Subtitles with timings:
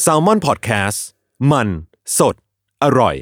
[0.00, 1.06] แซลมอนพอดแคสต์
[1.50, 1.68] มัน
[2.18, 2.34] สด
[2.84, 3.16] อร่อย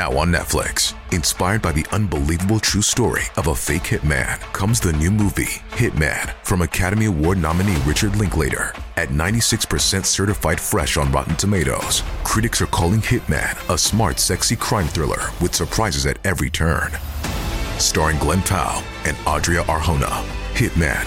[0.00, 4.92] Now on Netflix, inspired by the unbelievable true story of a fake hitman, comes the
[4.92, 8.66] new movie, Hitman, from Academy Award nominee Richard Linklater.
[8.96, 14.86] At 96% certified fresh on Rotten Tomatoes, critics are calling Hitman a smart, sexy crime
[14.86, 16.90] thriller with surprises at every turn.
[17.78, 20.14] Starring Glenn Powell and Adria Arjona,
[20.54, 21.06] Hitman.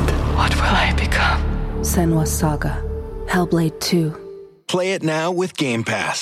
[0.41, 1.41] What will I become?
[1.91, 2.75] Senua's Saga.
[3.31, 4.15] Hellblade 2.
[4.67, 6.17] Play it now with Game Pass.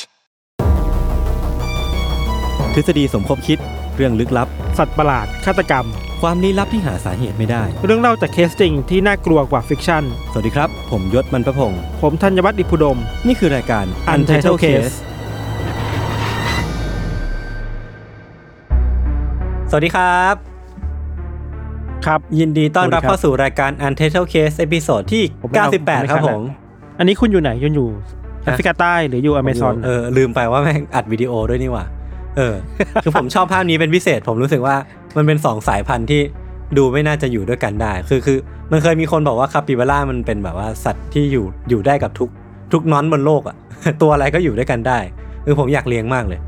[2.73, 3.59] ทฤษฎีสมคบคิด
[3.95, 5.86] เรื่องลึกลับ สัตว์ประหลาด ฆาตกรรม
[6.22, 14.95] ความลี้ลับที่หาสาเหตุไม่ได้ เรื่องเล่าจากเคสจริงที่น่ากลัวกว่า fiction สวัสดีครับ ผมยชญ์ บรรพพงศ์ผมธัญวัฒน์อิพภูดม นี่คือรายการ Untitled Case
[19.70, 20.58] สวัสดีครับ
[22.05, 26.44] ครับยินดีต้อนรับสวัสดีครับเข้าสู่รายการ Untitled Case episode ที่ผมไม่เอาผมไม่98 ครับขนาดผม
[27.00, 27.89] อันนี้คุณอยู่ไหนคุณอยู่
[28.44, 31.86] แอฮะฟริกาใต้หรืออยู่อเมซอนเออลืมไปว่าแม่งอัดวิดีโอด้วยนี่หว่า
[32.38, 32.55] เออ
[33.03, 34.75] คือผมชอบภาพนี้เป็นพิเศษ ผมรู้สึกว่า
[35.17, 36.22] มันเป็นสองสายพันธุ์ที่
[36.77, 38.38] ดูไม่น่าจะอยู่ด้วยกันได้ คือคือ
[38.72, 42.30] มันเคยมีคนบอกว่าคาปิบาร่ามันเป็นแบบว่าสัตว์ที่อยู่อยู่ได้กับทุก
[42.73, 43.55] ทุกน้อนบนโลกอะ
[44.02, 45.00] ตัวอะไรก็อยู่ด้วยกันได้
[45.45, 46.39] คือผมอยากเลี้ยงมากเลย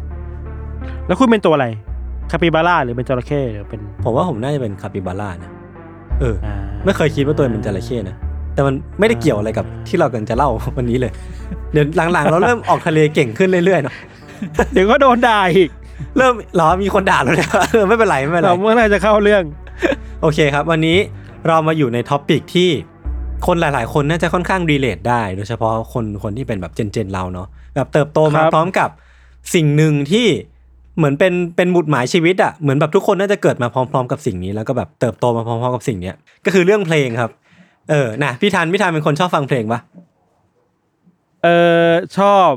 [1.07, 1.67] แล้วคุณเป็นตัวอะไร
[2.31, 5.51] คาปิบาร่าหรือเป็นจระเข้หรือเป็นผมว่าผมน่าจะเป็นคาปิบาร่านะ
[6.19, 6.55] เออ อ่า
[6.85, 8.15] ไม่เคยคิดว่าตัวเองเป็นจระเข้นะ
[8.53, 11.11] แต่มันไม่ได้เกี่ยวอะไรกับที่เรากำลังจะเล่าวันนี้เลย
[11.71, 13.95] เดี๋ยวหลังๆ เราเริ่มออกทะเลเก่งขึ้นเรื่อยๆเนาะ
[14.73, 15.69] เดี๋ยวก็โดนด่าอีก
[16.17, 19.43] เริ่มเหรอมีคนด่าเราเนี่ยเออไม่เป็นไรไม่เป็นไร เราเมื่อไหรจะเข้าเรื่อง
[20.21, 20.97] โอเคครับ วันนี้
[21.47, 22.69] เรามาอยู่ใน topic ที่
[23.47, 28.89] คนหลาย ๆ คนน่าจะค่อนข้าง relate ได้ โดยเฉพาะคนคนที่เป็นแบบ gen gen ๆเราเนาะแบบเติบโตมาครับพร้อมกับ
[29.55, 30.27] สิ่งหนึ่งที่
[31.01, 37.31] เหมือนเป็นเป็นหมุดหมายชีวิตอะเหมือนแบบทุกคนน่าจะเกิดมาพร้อม ๆ กับสิ่งนี้ แล้วก็แบบเติบโตมาพร้อมๆกับสิ่งเนี้ยก็คือเรื่องเพลงครับ
[37.89, 39.79] เออนะพี่ทันพี่ทันเป็นคนชอบฟังเพลงปะ
[41.43, 41.47] เอ
[41.87, 42.49] อชอบ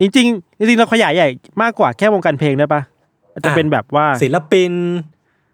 [0.00, 1.28] จริง ๆ จริงๆเราขยายใหญ่
[1.62, 2.80] มากกว่าแค่วงการเพลงได้ปะ
[3.32, 4.72] อาจจะเป็นแบบว่าศิลปิน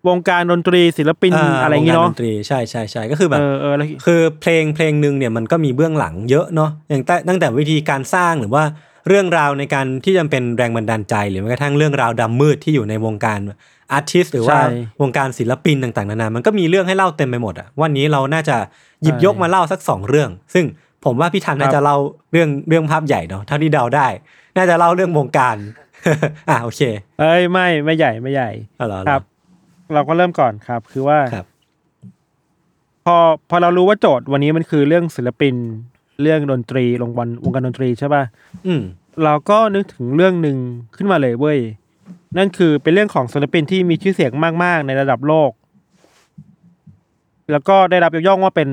[0.08, 1.32] วงการดนตรี ศิลปิน
[1.62, 8.62] อะไรอย่างงี้วเนาะดนตรีใช่ใช่ใช่ก็คือแบบเออเออแล้วคือเพลงเพลงหนึ่งเนี่ยมันก็มีเบื้องหลังเยอะเนาะอย่างแต่ตั้งแต่วิธีการสร้างหรือว่า
[9.09, 13.38] เรื่องราวในการที่จะเป็นแรงบันดาลใจ หรือแม้กระทั่งเรื่องราวดำมืดที่อยู่ในวงการ
[13.92, 18.56] อาร์ติสหรือว่าใช่วงการศิลปินต่างๆนานา มันก็มีเรื่องให้เล่าเต็มไปหมดอะวันนี้เราน่าจะ
[19.03, 20.64] หยิบใช่ยกมาเล่าสักสองเรื่อง ซึ่ง
[21.04, 21.97] ผมว่าพี่ทันน่าครับจะเล่า
[22.32, 24.06] เรื่องเรื่องภาพใหญ่เนาะเท่าที่เดาได้
[24.56, 25.56] น่าจะเล่าเรื่องวงการ
[26.48, 26.81] อะโอเค
[27.20, 29.22] เอ้ยไม่ไม่ใหญ่ไม่ใหญ่เอาเหรอครับ
[29.94, 31.47] เราก็เริ่มก่อนครับ คือว่าครับ
[33.04, 33.16] พอ
[33.50, 35.54] พอเรารู้ว่าโจทย์วันนี้มันคือเรื่องศิลปิน
[36.22, 38.22] เรื่องดนตรีวงวันวงการดนตรีใช่ป่ะ
[38.66, 38.82] อืม
[39.25, 40.56] เราก็นึกถึงเรื่องหนึ่ง
[40.97, 41.58] ขึ้นมาเลยเว้ย
[42.36, 44.32] นั่นคือเป็นเรื่องของศิลปินที่มีชื่อเสียง
[44.64, 45.50] มาก ๆ ในระดับโลก
[47.50, 48.69] แล้วก็ได้รับยกย่องว่าเป็น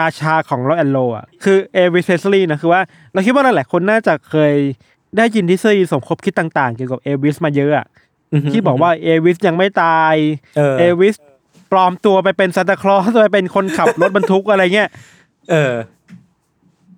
[0.00, 2.80] ราชาของร็อกแอนด์โรลอะ คือเอลวิสเพรสลีย์นะ คือว่า
[3.12, 4.54] เราคิดว่าหลายๆคนน่าจะเคย
[5.16, 7.86] ได้ยินทฤษฎีสมคบคิดต่างๆ เกี่ยวกับเอลวิสมาเยอะอะ
[8.32, 10.14] อือฮึที่บอกว่าเอลวิสยังไม่ตาย
[10.56, 11.14] เออเอลวิส
[11.72, 14.88] ปลอมตัวไปเป็นซานตาคลอสไปเป็นคนขับรถบรรทุกอะไรเงี้ย
[15.50, 15.74] เออ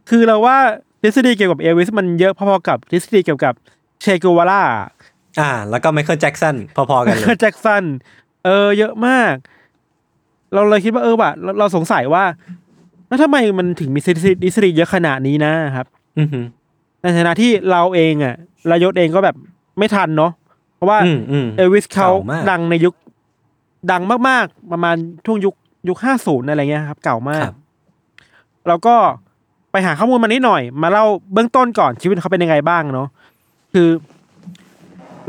[0.08, 0.58] คือเราว่า
[1.02, 3.54] ทฤษฎีเกี่ยวกับเอวิสมันเยอะพอๆกับทฤษฎีเกี่ยวกับ
[4.00, 4.62] เชกูวาร่า
[5.40, 7.84] อ่า แล้วก็ไมเคิลแจ็กสันพอๆกันเลยแจ็คสัน
[8.44, 9.34] เออ เยอะมาก
[10.54, 12.24] เราเลยคิดว่าเออว่ะเราเราสงสัยว่า
[13.08, 15.86] แล้วทำไมมันถึงมีทฤษฎีทฤษฎีเยอะขนาดนี้นะครับ
[16.19, 16.40] อือฮึ
[17.02, 18.34] ในฐานะที่เราเองอะ
[18.70, 19.36] รายศเองก็แบบ
[19.78, 20.32] ไม่ทันเนาะ
[20.76, 22.94] เพราะว่าอืมอืมเอวิสเขาเก่ามากดังในยุค
[23.90, 24.96] ดังมากๆ ประมาณ
[25.26, 25.54] ช่วงยุค
[25.88, 27.56] ยุคห้าศูนย์อะไรเงี้ยครับ เก่ามากครับ
[28.69, 28.94] เราก็
[29.73, 33.09] ไปหาข้อมูลมานิดหน่อย มาเล่าเบื้องต้นก่อนชีวิตเขาเป็นยังไงบ้างเนาะ
[33.73, 33.88] คือ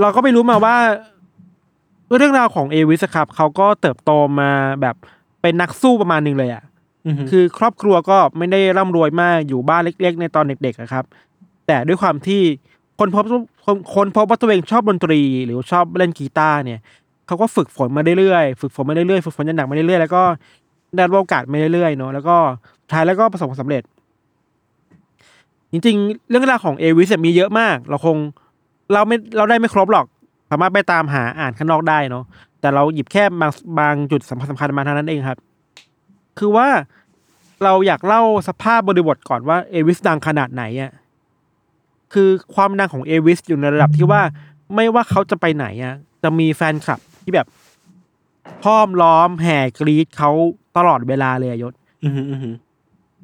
[0.02, 0.76] เราก็ไปรู้มาว่า
[2.18, 4.50] เรื่องราวของเอวิสครับเขาก็เติบโตมา
[4.82, 4.96] แบบ
[5.42, 6.64] เป็นนักสู้ประมาณหนึ่งเลยอะ่ะ
[7.08, 11.06] อือฮึคือครอบครัวก็ไม่ได้ร่ำรวยมากอยู่บ้านเล็ก ๆ ในตอนเด็กๆอะครับ
[11.68, 12.42] แต่ด้วยความที่
[13.00, 13.26] คนพบ
[13.66, 16.80] คนคนพบว่าตัวเองชอบดนตรี หรือชอบเล่นกีตาร์เนี่ย
[17.28, 20.24] เขาก็ฝึกฝนมาเรื่อยๆฝึกฝนมาเรื่อยๆฝึกฝนยันหนักมาเรื่อยๆแล้วก็
[20.96, 22.38] ได้รับโอกาสมาเรื่อยๆเนาะแล้วก็
[22.73, 23.84] สุด ท้ายแล้วก็ประสบความสำเร็จ
[25.72, 28.18] จริงๆ เรื่องราวของเอวิสมีเยอะมาก เราคง
[28.94, 30.06] เราไม่เราได้ไม่ครบหรอก
[30.52, 32.24] สามารถไปตามหาอ่านข้างนอกได้เนาะ
[32.62, 35.40] แต่เราหยิบแค่บางบางจุดสำคัญสำคัญมาเท่านั้นเองครับ
[36.40, 36.68] คือว่า
[37.64, 40.92] เราอยากเล่าสภาพบริบทก่อนว่าเอวิสดังขนาดไหนอะ
[42.14, 44.22] คือความดังของเอวิสอยู่ในระดับที่ว่า
[44.76, 47.48] ไม่ว่าเขาจะไปไหนอะจะมีแฟนคลับที่แบบ
[48.64, 50.32] พ้อมล้อมแห่กรีดเขา
[50.78, 52.22] ตลอดเวลาเลยยศอือหื
[52.52, 52.56] อ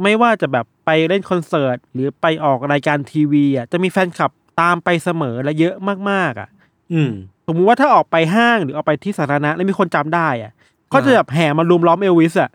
[0.03, 4.31] ไม่ว่าจะแบบไปเล่นคอนเสิร์ตหรือไปออกรายการทีวีอะจะมีแฟนคลับ
[4.61, 5.75] ตามไปเสมอและเยอะ
[6.09, 6.49] มากๆอะ
[6.93, 7.11] อืม
[7.47, 10.51] สมมุติว่าถ้าออกไปห้างหรือออกไปที่สาธารณะแล้วมีคนจำได้อะ
[10.93, 12.51] ก็จะแบบแห่มารุมล้อมเอลวิสอะ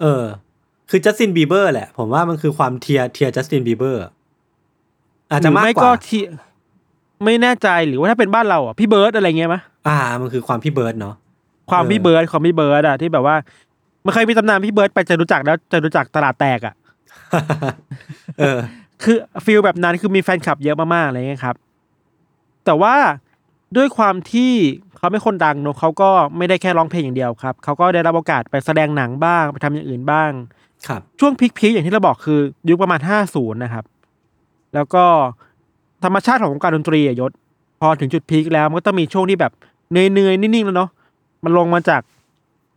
[0.00, 0.24] เออ
[0.90, 4.02] คือจัสตินบีเบอร์แหละ ผมว่ามันคือความ tier tier จัสตินบีเบอร์
[5.30, 6.22] อาจจะหรืมากไม่กก็ว่าที่
[7.24, 11.14] ไม่แน่ใจหรือว่าถ้าเป็นบ้านเราอะพี่เบิร์ดอะไรเงี้ยมะอ่า มันคือความพี่เบิร์ดเนาะ
[11.70, 13.36] ความเออพี่เบิร์ดความพี่เบิร์ดอะที่แบบว่า
[14.04, 16.74] มันเคยมีตำนานพี่เบิร์ดไปจะรู้จักแล้วจะรู้จักตลาดแตกอะ
[18.38, 18.58] เออ
[19.02, 21.56] คือ feel แบบนั้นคือมีแฟนคลับเยอะมากๆอะไรเงี้ยครับ
[22.64, 22.94] แต่ว่า
[23.76, 24.52] ด้วยความที่
[24.96, 30.30] เขาเป็นคนดังเนอะเขาก็ไม่ได้แค่ร้องเพลงอย่างเดียวครับเขาก็ได้รับโอกาสไปแสดงหนังบ้างไปทำอย่างอื่นบ้าง
[30.88, 33.84] ครับ ช่วงพีคๆอย่างที่เราบอกคือ ยุคประมาณห้าศูนย์นะครับ
[34.74, 35.04] แล้วก็
[36.04, 37.32] ธรรมชาติของวงการดนตรีอะยศ
[37.80, 39.52] พอถึงจุดพีคแล้วมันก็ต้องมีช่วงที่แบบ
[39.90, 40.90] เหนื่อยๆนิ่งๆแล้วเนาะ
[41.44, 42.02] มันลงมาจาก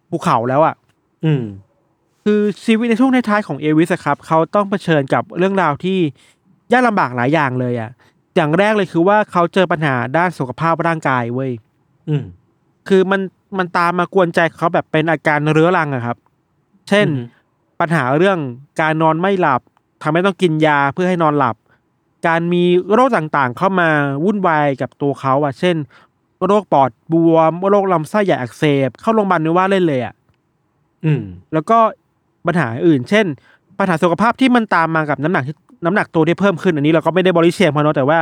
[0.09, 0.75] ภูเขาแล้วอะ
[1.25, 1.44] อืม
[2.30, 6.00] คือชีวิตในช่วงท้ายๆของเอวิสอะครับเขาต้องเผชิญกับเรื่องราวที่
[6.72, 7.90] ยากลำบากหลายอย่างเลยอะ
[8.36, 11.52] อย่างแรกเลยคือว่าเขาเจอปัญหาด้านสุขภาพร่างกายเว้ย
[12.10, 12.24] อืม
[12.88, 13.22] คือมัน
[13.58, 16.18] มันตามมากวนใจเขาแบบเป็นอาการเรื้อรังอะครับ
[16.90, 17.24] เช่นอือฮึ
[17.80, 18.38] ปัญหาเรื่อง
[18.82, 19.62] การนอนไม่หลับ
[20.04, 21.56] ทำให้ต้องกินยาเพื่อให้นอนหลับ
[22.28, 22.64] การมี
[22.94, 23.90] โรคต่างๆ เข้ามา
[24.26, 25.76] วุ่นวายกับตัวเขาอะเช่น
[26.46, 30.16] โรคปอดบวม โรคลำไส้ใหญ่อักเสบ เข้าโรงพยาบาลนึกว่าเล่นเลยอะ
[31.06, 31.22] อืม
[31.54, 31.80] แล้วก็
[32.48, 33.26] ปัญหาอื่น เช่น
[33.80, 35.56] ปัญหาสุขภาพที่มันตามมากับน้ำหนักที่
[35.86, 38.20] น้ำหนักตัวที่เพิ่มขึ้นอันนี้เราก็ไม่ได้บริเชียงพอเนอะแต่ว่า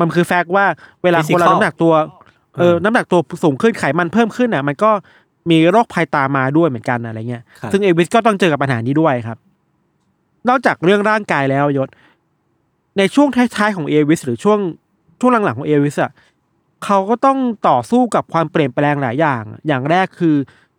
[0.00, 0.64] มันคือแฟกต์ว่า
[1.02, 1.92] เวลาคนเรา Physical น้ำหนักตัว
[2.58, 4.90] เออเออน้ำหนักตัวสูงขึ้นไขมันเพิ่มขึ้นอะ มันก็
[5.50, 9.38] มีโรคภัยตามมาด้วยเหมือนกันอะไรเงี้ยครับซึ่งเอวิสก็ต้องเจอกับปัญหานี้ด้วยครับ
[10.48, 11.88] นอกจากเรื่องร่างกายแล้วยศ
[12.98, 14.58] ในช่วงท้ายๆของเอวิสหรือช่วง
[15.20, 16.12] ช่วงหลังๆของเอวิสอะ
[16.84, 20.36] เขาก็ต้องต่อสู้กับความเปลี่ยนแปลงหลายอย่าง อย่างแรกคือ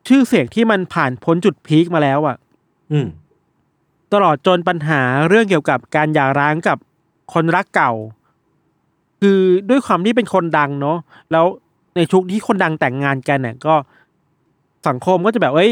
[0.08, 2.36] ชื่อเสียงที่มันผ่านพ้นจุดพีคมาแล้วอะ
[2.92, 3.08] อืม
[4.14, 6.78] ตลอดจนปัญหาเรื่องเกี่ยวกับการหย่าร้างกับ
[7.34, 7.92] คนรักเก่า
[9.22, 9.40] คือ
[9.70, 10.98] ด้วยความที่เป็นคนดังเนาะ
[11.32, 11.46] แล้ว
[11.96, 13.76] ในชุกที่คนดังแต่งงานกันเนี่ยก็
[14.88, 15.72] สังคมก็จะแบบเอ้ย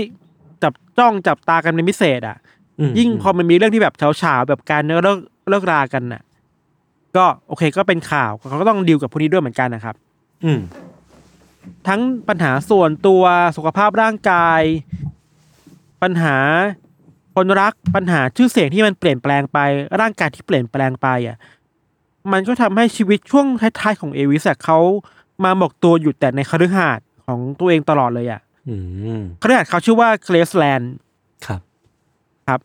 [0.63, 2.37] จับจ้องจับตากันเป็นพิเศษอะ
[2.79, 5.19] อืมยิ่งพอมันมีเรื่องที่แบบเฉาๆแบบการเลิก
[5.49, 6.21] เลิกรากันน่ะ
[7.15, 9.95] ก็โอเคก็เป็นข่าวเขาก็ต้องดีลกับพวกนี้ด้วยเหมือนกันนะครับ
[10.43, 10.59] อืม
[11.87, 13.23] ทั้งปัญหาส่วนตัว
[13.57, 14.61] สุขภาพร่างกาย
[16.01, 16.35] ปัญหา
[17.35, 19.57] คนรักปัญหาชื่อเสียงที่มันเปลี่ยนแปลงไป
[20.01, 21.37] ร่างกายที่เปลี่ยนแปลงไปอะ
[22.31, 24.79] มันก็ทำให้ชีวิตช่วงท้ายๆของเอวิสอะเขา
[25.43, 28.75] มาบอกตัวอยู่แต่ในคฤหาสน์ของตัวเองตลอดเลยอะอื
[29.19, 30.93] มคฤหาสน์เขาชื่อว่าเกรสแลนด์
[31.45, 31.61] ครับ
[32.47, 32.59] ครับ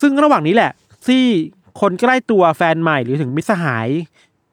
[0.00, 0.72] ซึ่งระหว่างนี้แหละ
[1.06, 1.24] ที่
[1.80, 3.88] คนใกล้ตัวแฟนใหม่หรือถึงมิตรสหาย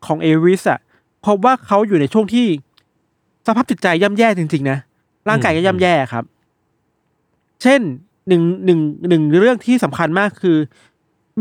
[0.06, 0.80] ของเอวิสอะ
[1.25, 2.48] พบว่าเขาอยู่ในช่วงที่
[3.48, 4.77] สภาพจิตใจย่ำแย่จริงๆนะ
[5.30, 6.24] ร่างกายก็ย่ำแย่ครับ
[7.62, 7.81] เช่น
[8.31, 8.80] หนึ่งหนึ่ง
[9.10, 10.57] หนึ่งเรื่องที่สำคัญมากคือ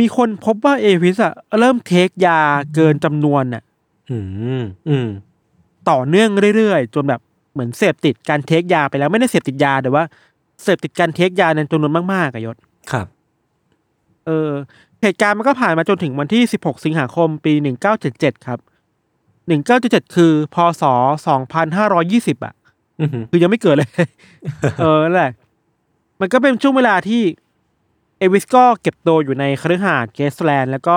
[0.01, 2.39] มีคนพบว่าเอวิสอะเริ่มเทคยา
[2.75, 3.63] เกินจำนวนน่ะ
[4.11, 4.19] อื
[4.61, 5.09] มอืม
[5.91, 7.21] ต่อเนื่องเรื่อยๆ จนแบบ
[7.53, 10.05] เหมือนเสพติดการเทคยาไปแล้วไม่ได้เสพติดยาแต่ว่า
[10.63, 12.57] เสพติดการเทคยาในจำนวนมากๆอะยศ
[12.93, 13.07] ครับ
[14.27, 14.51] เออ
[15.03, 17.53] เหตุการณ์มันก็ผ่านมาจนถึงวันที่ 16 สิงหาคม ปี
[18.01, 18.59] 1977 ครับ
[19.37, 20.83] 1977 คือ พศ
[21.65, 22.55] 2520 อะ
[23.01, 23.89] อือหือคือยังไม่เกิดเลย
[24.81, 25.31] เออนั่นแหละ
[26.21, 27.23] มันก็เป็นช่วงเวลาที่
[28.19, 30.97] เอวิสก็เก็บตัวอยู่ในคฤหาสน์เกสแลนด์แล้วก็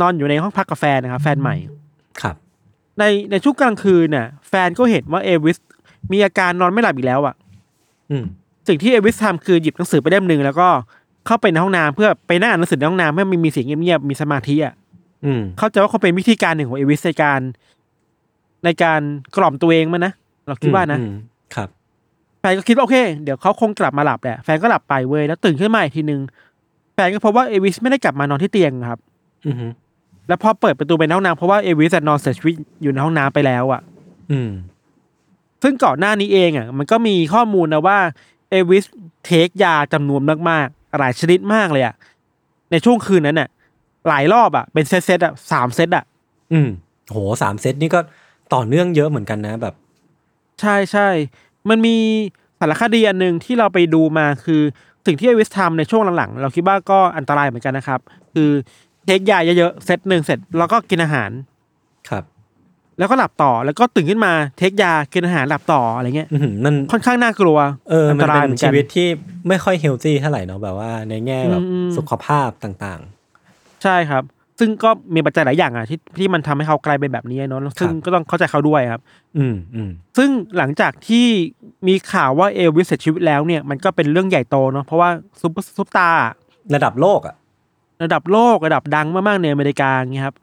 [0.00, 1.56] นอนอยู่ในห้องพักกาแฟนนะครับแฟนใหม่
[2.20, 2.36] ครับ
[2.98, 5.58] ในในในช่วงกลางคืนน่ะ แฟนก็เห็นว่าเอวิส
[6.12, 7.34] มีอาการนอนไม่หลับอีกแล้วอะ
[8.10, 8.24] อืม
[8.68, 10.68] สิ่งที่เอวิสทำคือหยิบหนังสือไปเล่มหนึ่งแล้วก็
[11.26, 14.74] เข้าไปในห้องน้ำเพื่อไปนั่งอ่านหนังสือในห้องน้ำให้มันมีเสียงเงียบๆมีสมาธิอะ
[15.24, 17.40] อืมเข้าใจว่าคงเป็นวิธีการหนึ่งของเอวิสในการ
[18.64, 19.00] ในการ
[19.36, 20.12] กล่อมตัวเองมันนะ
[20.46, 21.35] เราคิดว่านะอืมครับแฟ
[22.50, 26.20] นก็คิดว่าโอเคเดี๋ยวเขาคงกลับมาหลับแหละแฟนก็หลับไปเว้ยแล้วตื่นขึ้นมาอีกทีนึง
[26.94, 28.98] แฟนก็พบว่าเอวิสไม่ได้กลับมานอนที่เตียงครับ
[29.46, 29.70] อือหือ
[30.28, 33.80] แล้วพอเปิดประตูไปในห้องน้ำเพราะว่าเอวิสอะนอนเสียชีวิตอยู่ในห้องน้ำไปแล้วอะ
[34.30, 34.50] อืม
[35.62, 37.98] ซึ่งก่อนหน้านี้เองอะ มันก็มีข้อมูลนะว่า
[38.50, 38.84] เอลวิส
[39.24, 41.94] take ยาจำนวนมากๆหลายชนิดมากเลยอะ
[42.70, 43.48] ในช่วงคืนนั้นน่ะ
[44.08, 46.04] หลายรอบอะเป็นเซตเซตๆอะสามเซตอะ
[46.52, 46.68] อืม
[47.10, 48.00] โหสามเซตนี่ก็
[48.54, 49.74] ต่อเนื่องเยอะเหมือนกันนะแบบ
[50.60, 51.08] ใช่ใช่
[51.70, 51.96] มันมี
[52.60, 54.62] สารคดีอันหนึ่งที่เราไปดูมาคือ
[55.06, 58.00] สิ่งที่เอลวิสทำในช่วงหลังๆ เราคิดว่าก็อันตรายเหมือนกันนะครับ
[58.34, 58.50] คือ
[59.06, 61.30] take ยาเยอะๆเซตหนึ่งเสร็จแล้วก็กินอาหาร
[62.10, 62.24] ครับ
[62.98, 67.58] แล้วก็หลับต่อแล้วก็ตื่นขึ้นมา take ยากินอาหารหลับต่ออะไรเงี้ยอื้อหือมันค่อนข้างน่ากลัว
[67.90, 69.08] เอออันตรายมันเป็เหมือนกัชีวิตที่
[69.48, 73.00] ไม่ค่อย healthy เท่าไหร่เนาะแบบว่าในแง่แบบอืมสุขภาพต่าง
[73.82, 74.22] ใช่ครับ
[74.58, 81.26] ซึ่งก็มีปัจจัยหลายอย่างอะที่ที่มันทำให้เขากลายเป็นแบบนี้เนาะซึ่งก็ต้องเข้าใจเขาด้วยครับๆอืมอืมซึ่งหลังจากที่
[81.88, 85.10] มีข่าวว่าเอลวิสเสียชีวิตแล้วเนี่ยมันก็เป็นเรื่องใหญ่โตเนาะเพราะว่า
[85.40, 86.22] ซุปเปอร์ซุปตาร์
[86.74, 87.36] ระดับโลกอะ
[88.02, 90.36] ระดับโลกระดับดังมากๆในอเมริกาเงี้ยครับ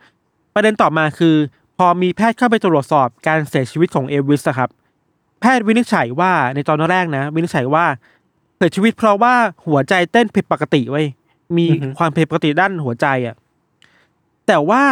[0.56, 1.36] ประเด็นต่อมาคือ
[1.78, 4.70] พอมีแพทย์เข้าไปตรวจสอบการเสียชีวิตของเอลวิสอะครับ
[5.42, 7.86] แพทย์วินิจฉัยว่าในตอนแรกนะ วินิจฉัยว่า
[8.58, 9.34] เสียชีวิตเพราะว่า
[9.68, 11.06] หัวใจเต้นผิดปกติเว้ย
[11.58, 13.36] มีอือฮึความผิดปกติด้านหัวใจอะ
[14.48, 14.84] แต่ว่า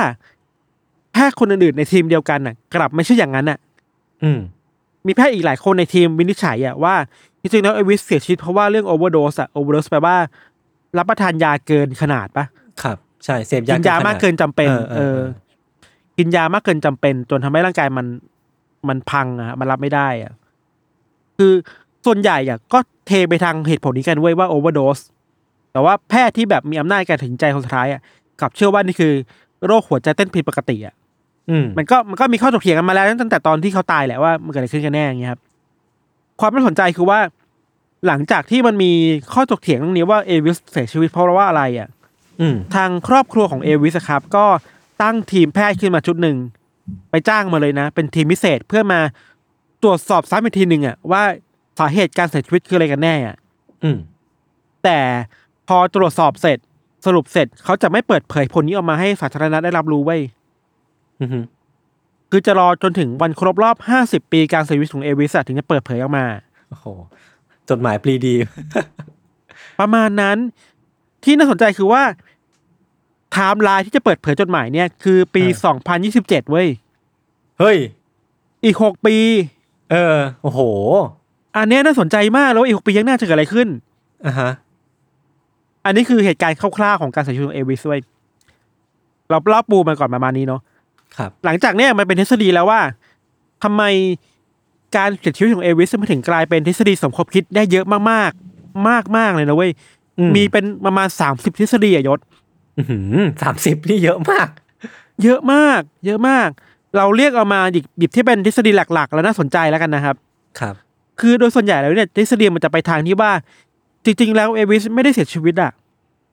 [1.14, 3.58] แพทย์คนอื่นๆในทีมเดียวกันน่ะ กลับไม่ใช่อย่างนั้นน่ะ
[4.24, 4.40] อืม
[5.08, 6.96] มีแพทย์อีกหลายคนในทีมวินิจฉัยอะว่า
[7.42, 10.16] จริงๆแล้วเอลวิสเสียชีวิตเพราะว่าเรื่อง overdose อะ overdose แปลว่า
[10.98, 12.46] รับประทานยาเกินขนาดปะ
[12.84, 15.20] ครับ ใช่เสพกิยานยามากเกินจำเป็นเออเออเออ
[16.18, 18.06] กินยามากเกินจำเป็น จนทำให้ร่างกายมัน
[18.88, 20.34] มันพังอะฮะมันรับไม่ได้อะ
[21.38, 21.54] คือ
[22.06, 25.00] ส่วนใหญ่อะก็เทไปทางเหตุผลนี้กันเว้ยว่าโอเวอร์โดส
[25.72, 28.02] แต่ว่าแพทย์ที่แบบมีอำนาจการตัดสินใจคนสุดท้ายอะ
[28.42, 29.14] กลับเชื่อว่านี่คือ
[29.66, 30.96] โรคหัวใจเต้นผิดปกติอะ
[31.50, 35.42] อืมมันก็มันก็มีข้อถกเถียงกันมาแล้วตั้งแต่ตอนที่เขาตายแหละว่ามันเกิดอะไรขึ้นกันแน่อย่างเงี้ยครับ
[36.40, 37.20] ความน่าสนใจคือว่า
[38.08, 38.92] หลังจากที่มันมี
[39.34, 41.90] ข้อถกเถียงเรื่องนี้ว่าเอวิสเสียชีวิตเพราะว่าอะไรอะ
[42.42, 44.46] อืมทางครอบครัวของเอวิสอะครับ ก็
[45.02, 46.38] ตั้งทีมแพทย์ขึ้นมาชุดหนึ่ง
[47.12, 49.00] ไปจ้างมาเลยนะ เป็นทีมพิเศษเพื่อมา
[49.84, 51.24] ตรวจสอบซ้ำอีกทีหนึ่งอะว่า
[51.80, 53.36] สาเหตุการเสียชีวิตคืออะไรกันแน่อะ
[53.84, 53.98] อืม
[54.84, 55.00] แต่
[55.68, 56.58] พอตรวจสอบเสร็จ
[57.06, 60.22] สรุปเสร็จเขาจะไม่เปิดเผยผลนี้ออกมาให้สาธารณะได้รับรู้ไว้ย
[61.22, 61.46] อืม
[62.32, 66.26] คือจะรอจนถึงวันครบรอบ50ปีการเสียชีวิตของเอลวิสอะถึงจะเปิดเผยออกมา
[66.70, 66.86] โอ้โห
[67.70, 68.36] จดหมายปลีดี
[69.80, 70.38] ประมาณนั้น
[71.24, 72.04] ที่น่าสนใจคือว่า
[73.32, 75.76] ไทม์ไลน์ที่จะเปิดเผยจดหมายเนี่ย คือปีเออ
[76.48, 76.68] 2027เว้ย
[77.60, 77.78] เฮ้ย
[78.64, 79.16] อีก6ปี
[79.92, 80.60] เออ โอ้โห
[81.56, 83.68] อันเนี้ยน่าสนใจมากแล้วว่าอีก6ปียังน่าจะเกิดอะไรขึ้น
[84.26, 84.52] อะฮะ
[85.86, 88.02] อันนี้คือเหตุการณ์คร่าวๆของการเสียชีวิตของเอลวิสเว้ย
[89.30, 90.62] เราเล่าปูมาก่อนประมาณนี้เนาะ
[91.18, 92.82] ครับ หลังจากเนี้ยมันเป็นทฤษฎีแล้วว่า
[93.64, 93.84] ทำไม
[94.96, 99.72] การเสียชีวิตของเอวิสมันถึงกลายเป็นทฤษฎีสมคบคิดได้เยอะมากๆ มากๆเลยนะเว้ย
[100.20, 102.20] อืมมีเป็นประมาณสามสิบทฤษฎีอะยศ
[103.44, 104.48] สามสิบนี่เยอะมาก
[105.24, 106.50] เยอะมาก เยอะมาก
[106.98, 110.16] เราเรียกเอามาหยิบหยิบที่เป็นทฤษฎีหลัก ๆ แล้วน่าสนใจแล้วกันนะครับ
[110.60, 110.76] ครับ
[111.20, 113.32] คือโดยส่วนใหญ่แล้วเนี่ยทฤษฎีมันจะไปทางที่ว่า
[114.06, 115.72] จริงๆแล้วเอวิสไม่ได้เสียชีวิตอะ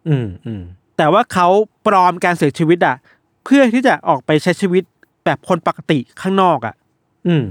[0.09, 0.63] อืมอืม
[0.97, 1.49] แต่ว่าเขา
[1.87, 2.97] ปลอมการเสียชีวิตอะ
[3.45, 4.83] เพื่อที่จะออกไปใช้ชีวิต
[5.25, 6.75] แบบคนปกติข้างนอกอะ
[7.29, 7.45] อืม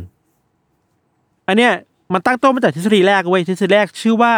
[1.47, 1.73] อันเนี้ย
[2.13, 4.33] มันตั้งต้นมาจากทฤษฎีแรกเว้ยทฤษฎีแรกชื่อว่า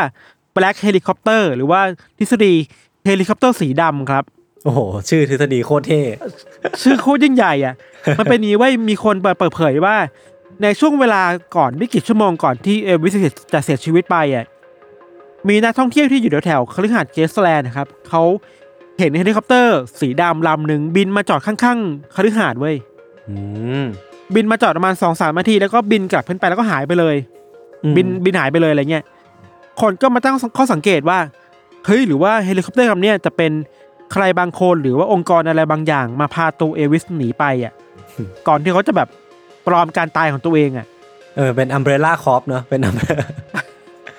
[0.56, 1.82] Black Helicopter หรือว่า
[2.20, 2.54] ทฤษฎี
[3.06, 4.24] เฮลิคอปเตอร์สีดำครับ
[4.64, 6.02] โอ้โห ชื่อทฤษฎีโคตรเท่
[6.82, 7.76] ชื่อโคตรยิ่งใหญ่อะ
[8.20, 9.96] มันเป็นอย่างนี้เว้ยมีคนเปิดเผยว่า
[10.64, 11.22] ในช่วงเวลา
[11.56, 13.16] ก่อนไม่กี่ชั่วโมงก่อนที่เอลวิส
[13.54, 14.46] จะเสียชีวิตไปอะ
[15.48, 18.24] มีนักท่องเที่ยวที่อยู่แถวๆคฤหาสน์เกรซแลนด์นะครับเขา
[19.00, 22.76] เห็นเฮลิคอปเตอร์ สีดำลำหนึ่งบินมาจอดข้างๆคฤหาสน์เว้ย
[23.30, 23.36] อื
[23.82, 23.86] ม
[24.36, 27.16] บินมาจอดประมาณสองสามนาที แล้วก็บินกลับขึ้นไปแล้วก็หายไปเลย
[27.84, 29.04] อืมบินบินหายไปเลยอะไรเงี้ย
[29.82, 31.20] คนก็มาตั้งข้อสังเกตว่า
[31.86, 33.52] เฮ้ยหรือว่าเฮลิคอปเตอร์ลำเนี้ยจะเป็น
[34.14, 37.74] ใครบางคนหรือว่าองค์กรอะไรบางอย่าง มาพาตัวเอลวิสหนีไปอะ
[38.48, 39.08] ก่อนที่เขาจะแบบ
[39.68, 40.86] ปลอมการตายของตัวเองอะ
[41.36, 42.96] เออเป็น Umbrella Corp เนอะเป็นอัม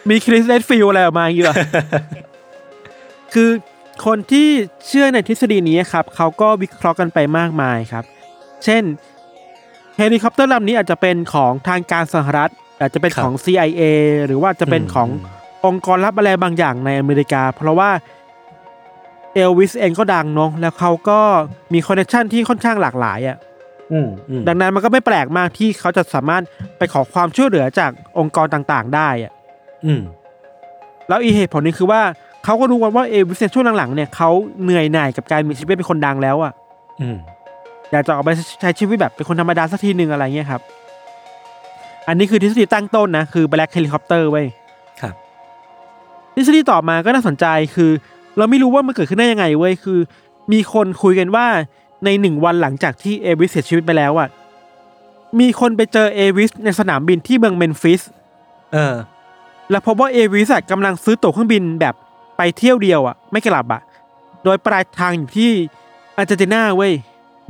[0.09, 1.57] มีคริสเรดฟิลด์อะไรออกมาอย่างเงี้ย
[3.35, 3.50] คือ
[4.07, 4.49] คนที่
[4.87, 8.04] เชื่อในทฤษฎีนี้ครับเขาก็วิเคราะห์กันไปมากมายครับ
[8.64, 8.83] เช่น
[9.99, 13.83] เฮลิคอปเตอร์ลำนี้อาจจะเป็นของทางการสหรัฐ อาจจะเป็นของ CIA
[14.26, 15.09] หรือว่าจะเป็นของ
[15.66, 17.90] องค์กรลับอะไรบางอย่างในอเมริกา เพราะว่า
[19.35, 21.21] เอลวิสเองก็ดังเนาะแล้วเขาก็
[21.73, 23.38] มี connection ที่ค่อนข้างหลากหลายอะ
[23.92, 26.42] อืมอืมดังนั้นมันก็ไม่แปลกมากที่เขาจะสามารถ
[26.78, 29.33] ไปขอความช่วยเหลือจากองค์กรต่างๆ ได้อะ
[29.87, 30.02] อืม
[31.08, 32.00] แล้วอีกเหตุผลหนึ่งคือว่า
[32.44, 34.30] เขาก็รู้กันว่าเอลวิสในช่วงหลังๆเนี่ยเขา
[34.62, 36.52] เหนื่อยหน่ายกับการมีชีวิตเป็นคนดังแล้วอะ
[37.00, 37.16] อืม
[37.92, 40.62] อยากจะออกไปใช้ชีวิตแบบเป็นคนธรรมดาสักทีหนึ่งอะไรเงี้ยครับ
[42.08, 44.46] อันนี้คือทฤษฎีตั้งต้นนะ คือ Black Helicopter เว้ย
[45.00, 45.14] ครับ
[46.34, 47.90] ทฤษฎีต่อมาก็น่าสนใจคือ
[48.37, 49.99] เราไม่รู้ว่ามันเกิดขึ้นได้ยังไงเว้ยคือ
[50.52, 51.46] มีคนคุยกันว่า
[52.04, 54.28] ในหนึ่งวันหลังจากที่เอลวิสเสียชีวิตไปแล้วอะ
[55.40, 58.00] มีคนไปเจอเอลวิสในสนามบินที่เมืองเมนฟิส
[58.72, 58.94] เออ
[59.70, 61.94] แล้วพบว่าเอลวิสอะกำลังซื้อตั๋วเครื่องบินแบบ
[62.36, 63.80] ไปเที่ยวเดียวอะ ไม่กลับอะ
[64.44, 65.50] โดยปลายทางอยู่ที่
[66.16, 66.92] อาร์เจนตินาเว้ย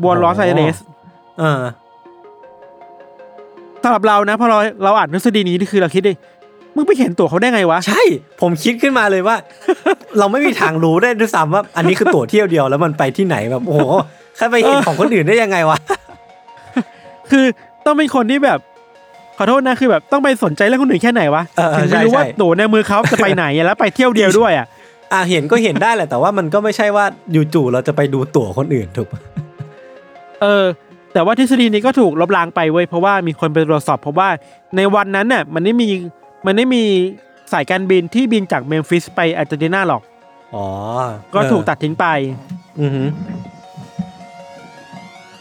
[0.03, 0.77] บัวโนสไอเรส
[1.39, 1.63] เออ
[3.83, 6.13] สำหรับเรานะพอเราเราอ่านทฤษฎีนี้นี่คือเราคิดดิ
[6.77, 8.03] มึงไปเห็นตั๋วเขาได้ไงวะ ใช่
[8.41, 9.37] ผมคิดขึ้นมาเลยว่า
[10.19, 13.81] เราไม่มีทางรู้ได้ด้วยซ้ำว่า อันนี้คือตั๋วเที่ยวเดียวแล้วมันไปที่ไหนแบบโอ้โห
[14.37, 15.79] แค่ไปเห็นของคนอื่นได้ยังไงวะ
[17.31, 17.45] คือ
[17.85, 18.59] ต้องเป็นคนที่แบบ
[19.43, 24.67] ขอโทษนะคือแบบต้องไปสนใจเรื่องคนอื่นแค่ไหนวะเออเออถึงไม่ใช่รู้ว่าใช่หนูในมือเขาจะไปไหนอะแล้วไปเที่ยวเดียวด้วยอะ
[25.13, 29.21] อะเห็นก็เห็นได้แหละแต่ว่ามันก็ไม่ใช่ว่าอยู่จู่เราจะไปดูตั๋วคนอื่นถูกปะ
[30.43, 30.65] เออ
[31.13, 34.29] แต่ว่าทฤษฎีนี้ก็ถูกลบล้างไปเว้ยเพราะว่ามีคนไปตรวจสอบเพราะว่า
[34.77, 35.89] ในวันนั้นน่ะมันไม่มี
[36.47, 36.83] มันไม่มี
[37.53, 40.03] สายการบินที่บินจากเมมฟิสไปอาร์เจนตินาหรอก
[40.55, 40.67] อ๋อ
[41.35, 42.07] ก็ถูกตัดทิ้งไป
[42.81, 43.09] อือหือ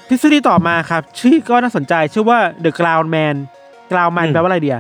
[0.10, 3.36] ทฤษฎีต่อมาครับ ชื่อก็น่าสนใจชื่อว่า The Ground Man
[3.90, 4.80] Ground Man แปลว่าอะไรเดีย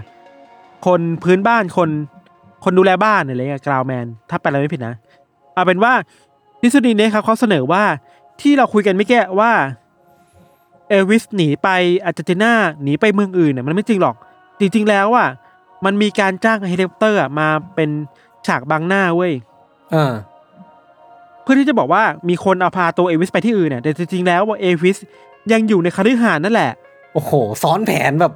[0.85, 1.89] คนพื้นบ้านคน
[2.63, 4.95] คนดูแลบ้านอะไรเงี้ย Ground Man ถ้าแปลอะไรไม่ผิดนะ
[5.53, 5.93] เอาเป็นว่า
[6.61, 7.83] ทฤษฎีนี้ครับเขาเสนอว่า
[8.41, 9.51] ที่เราคุยกันไม่แก้ว่า
[10.89, 11.69] เอลวิสหนีไป
[12.05, 14.15] อาร์เจนตินาหนีไปเมืองอื่นเนี่ยมันไม่จริงหรอก
[14.59, 15.29] จริง ๆ แล้วอะ
[15.85, 17.89] มันมีการจ้างเฮลิคอปเตอร์อะมาเป็น
[18.47, 19.33] ฉากบังหน้าเว้ย
[19.93, 20.13] อ่า
[21.41, 24.97] เพื่อที่จะบอกว่ามีคนเอาพาตัวเอลวิสไปที่อื่นเนี่ยแต่จริงๆแล้วว่าเอลวิส
[25.51, 26.71] ยังอยู่ในคฤหาสน์นั่นแหละ
[27.13, 27.31] โอ้โห
[27.63, 28.33] ซ้อนแผนแบบ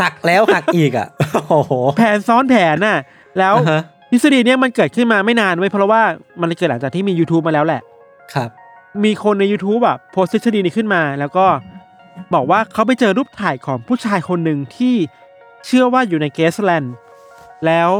[0.00, 1.08] หักแล้วหักอีกอะ
[1.48, 2.98] โอ้โหแผนซ้อนแผนน่ะ
[3.38, 6.02] แล้วอ่าฮะทฤษฎีเนี้ยมันเกิดขึ้นมาไม่นานเว้ยเพราะว่า
[6.40, 7.80] มันเกิดหลังจากที่มี YouTube มาแล้วแหละ
[8.34, 8.50] ครับ
[9.04, 11.46] มีคนใน YouTube อะโพสต์ทฤษฎีนี้ขึ้นมา แล้วก็
[12.34, 14.94] บอกว่าเขาไปเจอรูปถ่ายของผู้ชายคนหนึ่งที่
[15.66, 16.94] เชื่อว่าอยู่ในเกสแลนด์
[17.66, 17.90] แล้ว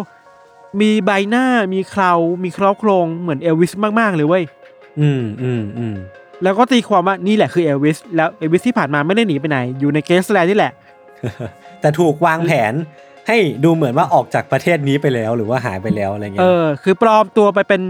[0.80, 2.12] มีใบหน้ามีเครา
[2.44, 4.44] มีเคราโครงเหมือนเอลวิสมากๆเลยเว้ย
[5.00, 5.96] อืมอืมอืม
[6.42, 10.72] แล้วก็ตีความว่านี่แหละคือเอลวิส แล้วเอลวิสที่ผ่านมาไม่ได้หนีไปไหน อยู่ในเกสแลนด์นี่แหละ
[11.80, 12.74] แต่ถูกวางแผน
[13.28, 17.82] ให้ดูเหมือนว่าออกจากประเทศนี้ไปแล้วหรือว่าหายไปแล้วอะไรเงี้เอยอคือปลอมตัวไปเป็น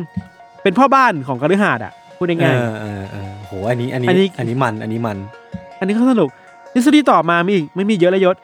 [0.62, 6.28] เป็นพ่อบ้านของคฤหาสน์อะพูดเอง่ายอเออเออโหอันนี้อันนี้อันนี้อันนี้มันอันนี้มันๆอันนี้ก็สนุก
[6.74, 8.36] ทฤษฎีต่อมามีอีกไม่มีเยอะเลยยศ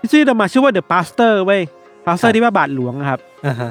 [0.00, 1.62] ทฤษฎีต่อมาชื่อว่า The Pastor เว้ย
[2.06, 3.70] Pastor ที่ว่าบาทหลวงอะครับอ่าฮะ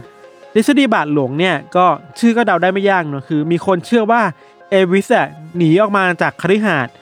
[0.53, 1.85] ทฤษฎีบาทหลวงเนี่ยก็
[2.19, 4.21] ชื่อก็เดาได้ไม่ยากเนอะคือ มีคนเชื่อว่า
[4.69, 6.93] เอวิสอะหนีออกมาจากคฤหาสน์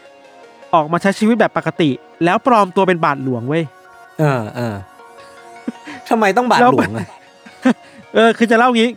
[0.74, 1.90] ออกมาใช้ชีวิตแบบปกติ
[2.26, 3.64] แล้วปลอมตัวเป็นบาทหลวงเว้ย
[4.20, 4.76] เออเออ
[6.10, 7.08] ทำไมต้องบาทหลวงอะ
[8.16, 8.90] เออ คือจะเล่างี้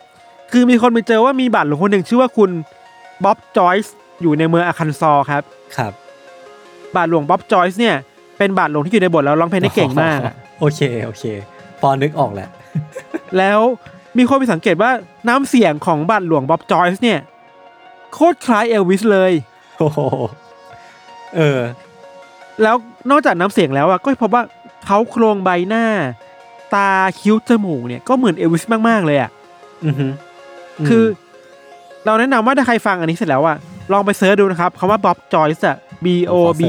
[0.53, 2.51] คือมีคนไปเจอว่ามีบาทหลวงคนหนึ่งชื่อว่าคุณ
[3.25, 5.43] บ๊อบจอยส์อยู่ในเมืองอาคันซอครับ
[5.77, 5.93] ครับ
[6.97, 7.97] บาทหลวงบ๊อบจอยส์เนี่ย
[8.39, 11.25] เป็นบาทหลวงที่อยู่ในบทแล้วร้องเพลงได้เก่งมากอะโอเคโอเค
[11.81, 12.49] พอนึกออกแหละ
[13.39, 13.61] แล้ว
[14.19, 14.91] มีคนไปสังเกตว่า
[15.29, 17.21] น้ำเสียงของบาทหลวงบ๊อบจอยส์เนี่ย
[18.15, 19.33] โคตรคล้ายเอลวิสเลย
[19.79, 19.99] โอ้โห
[21.37, 21.61] เออ
[22.63, 22.77] แล้ว
[23.11, 24.43] นอกจากน้ำเสียงแล้วอะก็พบว่า
[24.87, 25.85] เขาโครงใบหน้า
[26.75, 29.31] ตาคิ้วจมูกเนี่ยก็เหมือนเอลวิสมากๆเลยอะ
[29.85, 30.13] อือฮึม
[30.89, 31.05] คือ
[32.05, 33.57] เราแนะนำว่าถ้าใครฟังอันนี้เสร็จแล้วอะ
[33.93, 36.63] ลองไปเสิร์ชดูนะครับคำว่าบ๊อบจอยส์อะ B O B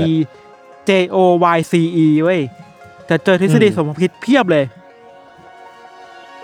[0.89, 1.17] J O
[1.56, 1.73] Y C
[2.06, 2.41] E เว้ย
[3.10, 4.65] จะเจอทฤษฎีสมคบคิดเพียบเลย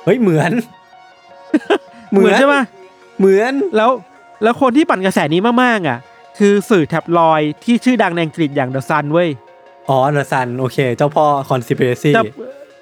[0.04, 0.52] เฮ้ยเหมือน
[2.12, 2.64] เหมือนใช่ปะ
[3.20, 3.90] เหมือนแล้ว
[4.44, 5.98] แล้วคนที่ปั่นกระแสนี้มากๆอะ
[6.38, 9.30] คือสื่อแท็บลอยด์ที่ชื่อดังในอังกฤษอย่างเดอะซันเว้ย
[9.90, 12.26] อ๋อเดอะซันโอเค เจ้าพ่อคอนซิเปเรซี่เจ้า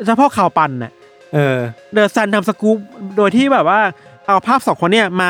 [0.05, 0.91] เฉพาะข่าวปั่นน่ะ
[1.33, 1.57] เออ
[1.93, 2.77] เดอะซันทำสกู๊ป
[3.17, 3.79] โดยที่แบบว่า
[4.25, 5.29] เอาภาพสองคนเนี่ยมา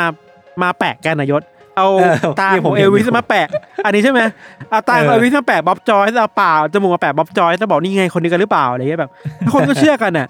[0.62, 1.41] มาแปะกันนายศ
[1.77, 3.47] เอาเออตานี่ขผอมงเห็เอนลวิสอยู่มาแปะ
[3.86, 4.21] อันนี้ใช่ไหม
[4.69, 9.12] เอาตาของเออเอลวิสมาแปะบ๊อบจอยส์เอาปากจมูกมาแปะบ๊อบจอยส์แล้วบอกนี่ไงคนนี้กันหรือเปล่าอะไรเงี้ยแบบ
[9.53, 10.27] คนก็เชื่อกันอะ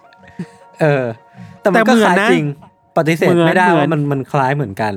[0.82, 1.04] เออ
[1.62, 2.48] แต่มันก็แต่เหมืคอนล้ายนะจริง
[2.98, 4.94] ปฏิเสธเหมือนไม่ได้เหมือนว่ามันมันคล้ายเหมือนกัน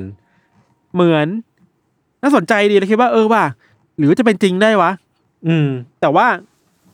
[0.95, 1.27] เหมือน
[2.23, 3.43] น่าสนใจดีเลยคิดว่าเออว่า
[3.97, 4.91] หรือจะเป็นจริงได้วะ
[5.47, 5.67] อืม
[6.01, 6.27] แต่ว่า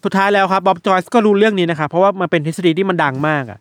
[0.04, 3.60] สุดท้ายแล้วครับบ๊อบจอยส์ก็รู้เรื่องนี้นะครับเพราะว่ามันเป็นทฤษฎีที่มันดังมากอะ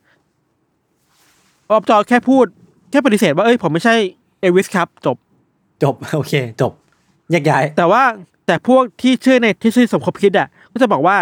[1.70, 2.46] บ๊อบจอยส์แค่พูด
[2.90, 3.94] แค่ปฏิเสธว่าเอ้ยผมไม่ใช่
[4.40, 5.16] เอลวิสครับจบ
[5.82, 6.72] จบโอเค จบ
[7.30, 8.02] แยกย้าย แต่ว่า
[8.46, 11.16] แต่พวกที่เชื่อในทฤษฎีสมคบคิดอะก็จะบอกว่า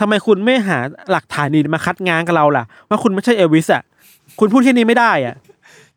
[0.00, 0.78] ทำไมคุณไม่หา
[1.10, 3.82] หลักฐานดีมาคัดง้างกับเราล่ะ ว่าคุณไม่ใช่เอลวิสอะ
[4.38, 5.34] คุณพูดแค่นี้ไม่ได้อะ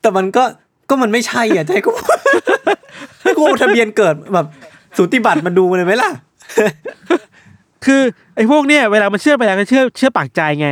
[0.01, 0.43] แต่มันก็
[0.89, 1.91] ก็มันไม่ใช่อะจะให้กู
[3.23, 4.45] ให้กูเอาทะเบียนเกิดแบบ
[4.97, 6.09] สูติบัตรมาดูเลยไหมล่ะ
[7.85, 8.01] คือ
[8.35, 10.67] ไอ้พวกเนี้ยเวลามันเชื่อไปแล้วก็เชื่อเชื่อปากใจไง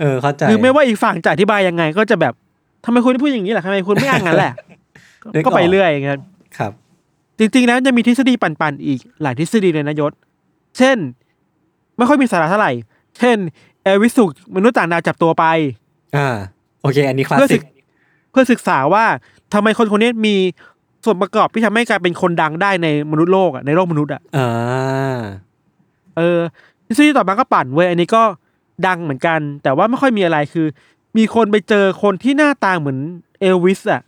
[0.00, 2.34] เออเข้าใจคือไม่ว่าอีกฝั่งจะอธิบายยังไง ก็จะแบบ
[2.84, 4.52] ทำไมคุณพูดอย่างนี้ล่ะทำไมคุณไม่อ้างงั้นแหละ
[5.34, 6.18] นึกออกก็ไปเรื่อยอย่างเงี้ย
[6.58, 6.72] ครับ
[7.38, 10.12] จริงๆแล้วจะมีทฤษฎีปั่นๆอีกหลายทฤษฎีเลยนะยศ
[10.78, 10.96] เช่น
[11.96, 12.72] ไม่ค่อยมีสาระเท่าไหร่
[13.18, 13.36] เช่น
[13.82, 15.44] เอลวิสถูกมนุษย์ต่างดาวจับตัวไป
[16.16, 16.28] อ่า
[16.82, 19.04] โอเค อันนี้คลาสเพื่อสิศึกกเเพื่อศึกษาว่า
[19.54, 20.36] ทำไมคนคนนี้มี
[21.04, 25.20] ส่วนประกอบที่ทำให้กลายเป็นคนดังได้ในมนุษย์โลกอะในโลกมนุษย์อะอ่า
[26.16, 26.40] เออ
[26.86, 28.22] ทฤษฎีต่อมาก็ปั่นเว้ยอันนี้ก็
[28.86, 30.66] ดังเหมือนกัน แต่ว่าไม่ค่อยมีอะไรคือ
[31.16, 32.98] มีคนไปเจอคนที่หน้าตาเหมือน
[33.40, 34.02] เอลวิสอะ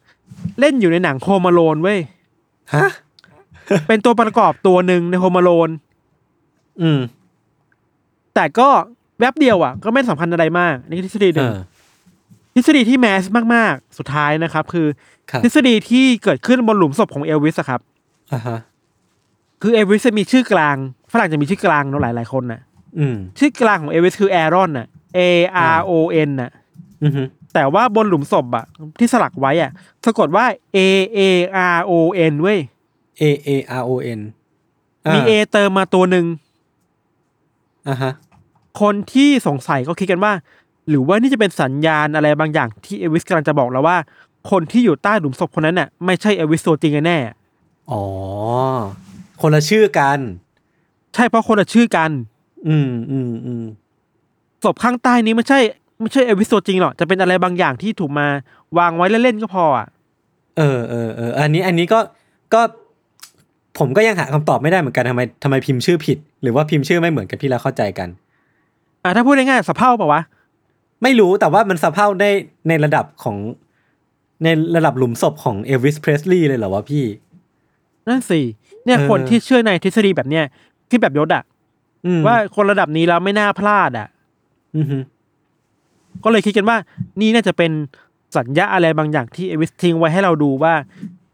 [0.61, 1.99] เล่นอยู่ในหนัง Home Alone เว้ย
[2.75, 2.89] ฮะ
[3.89, 5.71] เป็นตัวประกอบตัวหนึ่งใน Home Alone
[6.83, 7.01] อืม
[8.35, 8.69] แต่ก็
[9.21, 11.61] แวบเดียวอะ ก็ไม่สำคัญอะไรมากนี่คือทฤษฎีหนึ่ง เออท
[12.59, 13.25] ฤษฎีที่ mass
[13.55, 14.87] มากๆ สุดท้ายนะครับ คือ
[15.31, 17.81] ครับทฤษฎีที่เกิดขึ้นบนหลุมศพของเอลวิสอะครับ
[18.33, 18.59] อ่าฮะ
[19.63, 20.77] คือเอลวิสจะมีชื่อกลาง
[21.13, 22.61] ฝรั่งจะมีชื่อกลางเนอะหลายหลายๆคนน่ะ
[22.99, 24.87] อืมชื่อกลางของเอลวิสคือแอรอนน่ะ
[25.19, 25.21] A
[25.77, 25.93] R O
[26.29, 26.51] N น่ะ
[27.05, 27.23] อือฮึ
[27.55, 28.65] แต่ว่าบนหลุมศพอะ
[28.99, 29.71] ที่สลักไว้อะ
[30.05, 30.45] สะกดว่า
[30.77, 30.79] A
[31.19, 31.21] A
[31.77, 31.93] R O
[32.33, 32.59] N เว้ย
[33.21, 33.49] A A
[33.81, 34.21] R O N
[35.15, 36.27] มี A เติมมาตัวหนึ่ง
[37.89, 38.13] อ่าฮะ
[38.81, 40.33] คนที่สงสัยก็คิดกันว่า
[40.89, 43.97] หรือว่านี่จะเป็นสัญญาณอะไรบางอย่างที่เอวิสกำลังจะบอกเราว่า
[44.51, 47.19] คนที่อยู่ใต้หลุมศพคนนั้นน่ะไม่ใช่เอวิสตัวจริงแน่
[47.91, 48.03] อ๋อ
[49.41, 52.11] คนละชื่อกันๆใช่เพราะคนละชื่อกัน
[52.69, 53.65] อืมอืมอืม
[54.65, 55.59] ศพข้างใต้นี้ไม่ใช่
[56.01, 58.27] ไม่ใช่เอวิสตัวจริงหรอกจะเป็นอะไรบางอย่างที่ถูกมา
[58.79, 59.87] วางไว้เล่นๆก็พออะ
[60.59, 61.99] เออเออเอออันนี้อันนี้ก็
[62.55, 62.61] ก็
[63.79, 68.09] ผมก็ยังหาคำตอบไม่ได้เหมือนกันทำไมทำไมพิมพ์ชื่อผิด หรือว่าพิมพ์ชื่อไม่เหมือนกับที่เราเข้าใจกัน
[69.05, 70.23] อะถ้าพูดง่ายๆสะเพร่าเปล่าวะ
[71.03, 72.31] ไม่รู้แต่ว่ามันสะเพร่าได้
[72.69, 73.37] ในระดับของ
[74.45, 77.05] ในระดับหลุมศพของเอลวิสเพรสลีย์เลยเหรอวะพี่
[78.09, 78.41] นั่นสิ
[78.85, 80.45] เนี่ยเออคนที่เชื่อในทฤษฎีแบบเนี้ย
[80.91, 81.45] ที่แบบยศอะ
[82.07, 84.09] อืมว่าคนระดับนี้แล้วไม่น่าพลาดอะ
[84.77, 84.99] อือฮึ
[86.25, 86.77] ก็เลยคิดกันว่า
[87.21, 87.71] นี่น่าจะเป็น
[88.37, 90.73] สัญญาอะไรบางอย่างที่เอวิสทิ้งไว้ให้เราดูว่า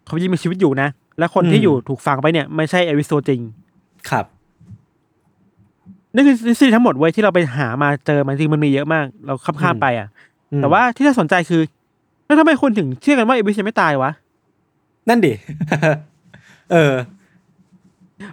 [0.07, 3.41] เขายังมีชีวิตอยู่นะ และคนที่อยู่ถูกฝังไปเนี่ย ไม่ใช่เอวิสตัวจริง
[4.11, 4.25] ครับ
[6.15, 10.09] นั่นคือทฤษฎีทั้งหมดไว้ยที่เราไปหามาเจอมันจริงมันมีเยอะมาก เราข้ามข้ามๆไปอะ
[10.53, 11.63] อืมแต่ว่าที่น่าสนใจคือ
[12.27, 14.11] แล้วทำไมคนถึงเชื่อกันว่าเอวิสยังไม่ตายวะ
[15.09, 15.33] นั่นดิ
[16.73, 16.95] เออ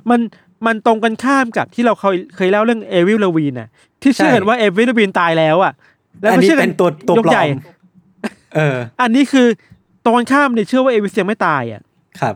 [0.10, 0.20] มัน
[0.66, 3.68] มันตรงกันข้ามกับที่เราเคยเคยเล่าเรื่องเอวิลลวีนน่ะ
[4.02, 5.74] ที่เชื่อกันใช่ว่าเอวิลลวีนตายแล้วอะ
[6.22, 7.58] แล้วอันไม่นี้เชื่อกัเป็นตัวตัวยกปลใหอญ่ม
[8.56, 9.48] เออ อันนี้คือ
[10.04, 11.82] ตรงกันข้ามเนี่ยเชื่อว่าเอวิสยังไม่ตายอะ
[12.20, 12.36] ครับ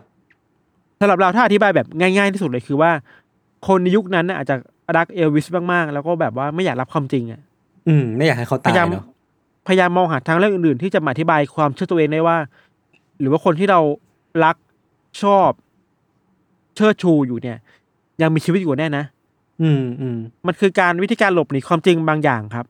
[1.00, 2.92] สำหรับเราถ้าอธิบายแบบง่ายๆที่สุดเลยคือว่า
[3.68, 4.56] คนในยุคนั้นน่ะอาจจะ
[4.98, 7.42] รักเอลวิสมากๆ แล้วก็แบบว่าไม่อยากรับความจริงอะ
[7.88, 9.06] อืม ไม่อยากให้เขาพตายยายามเนาะ
[9.68, 12.38] พยายามมองหาทางเรื่องอื่นๆ ที่จะมาอธิบายความเชื่อตัวเองได้ว่า
[13.20, 13.80] หรือว่าคนที่เรา
[14.44, 14.56] รัก
[15.22, 15.50] ชอบ
[16.76, 17.58] เชิดชูอยู่เนี่ย
[18.22, 19.06] ยังมีชีวิตอยู่แน่นะ
[19.62, 20.18] อืมอืม
[20.48, 22.66] มันคือการวิธีการหลบหนีความจริงบางอย่างครับ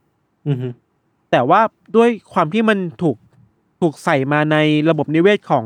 [0.47, 0.67] อืมฮึ
[1.31, 1.61] แต่ว่า
[1.95, 3.17] ด้วยความที่มันถูก
[3.81, 4.57] ถูกใส่มาใน
[4.89, 5.65] ระบบนิเวศของ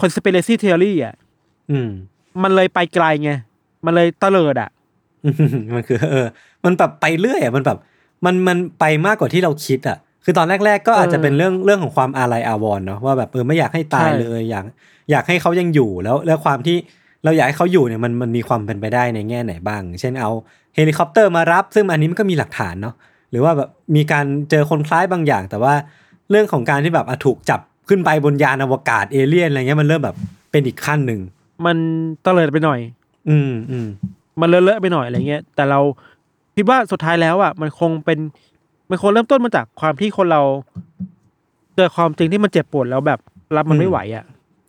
[0.00, 1.14] conspiracy theory อะ
[1.70, 1.90] อืม
[2.42, 3.30] มันเลยไปไกลไง
[3.84, 4.83] มันเลยเตลิดอะอื
[5.32, 5.34] ม
[5.74, 6.26] มันคือเออ
[6.64, 7.78] มันแบบไปเรื่อยอะมันแบบ
[8.24, 14.64] มันมันไปมากกว่าที่เราคิดอะ คือตอนแรก ๆ ก็อาจจะเป็นเรื่องเรื่องของความอาลัยอาวรณ์เนาะว่าแบบเออไม่อยากให้ตายใช่เลยอยาก
[15.10, 16.76] อยากให้เขายังอยู่แล้วแล้วความที่
[17.24, 20.30] เราอยากให้เขาอยู่เนี่ยมันมันมีความเป็นไปได้ในแง่ไหนบ้าง เช่นเอา
[20.74, 22.94] เฮลิคอปเตอร์มารับ ซึ่งอันนี้มันก็มีหลักฐานเนาะ
[23.30, 25.74] หรือว่าแบบมีการเจอคนคล้ายบางอย่าง แต่ว่า
[26.30, 30.16] เรื่องของการที่แบบอะถูกจับขึ้นไปบนยานอวกาศเอเลี่ยนอะไรเงี้ยมันเริ่มแบบ
[30.50, 31.20] เป็นอีกขั้นหนึ่ง
[31.66, 31.76] มัน
[32.22, 32.80] เตลิดไปหน่อย
[33.28, 33.86] อืมอืม
[34.40, 35.80] มันเลอะๆไปหน่อยอะไรเงี้ยแต่เรา
[36.56, 38.18] คิดว่าสุดท้ายแล้วอะมันคงเป็น
[38.90, 40.42] มันคงเริ่มต้นมาจากความที่คนเรา
[41.76, 43.20] เจอความจริงที่มันเจ็บปวดแล้วแบบ
[43.56, 44.24] รับมันไม่ไหวอะ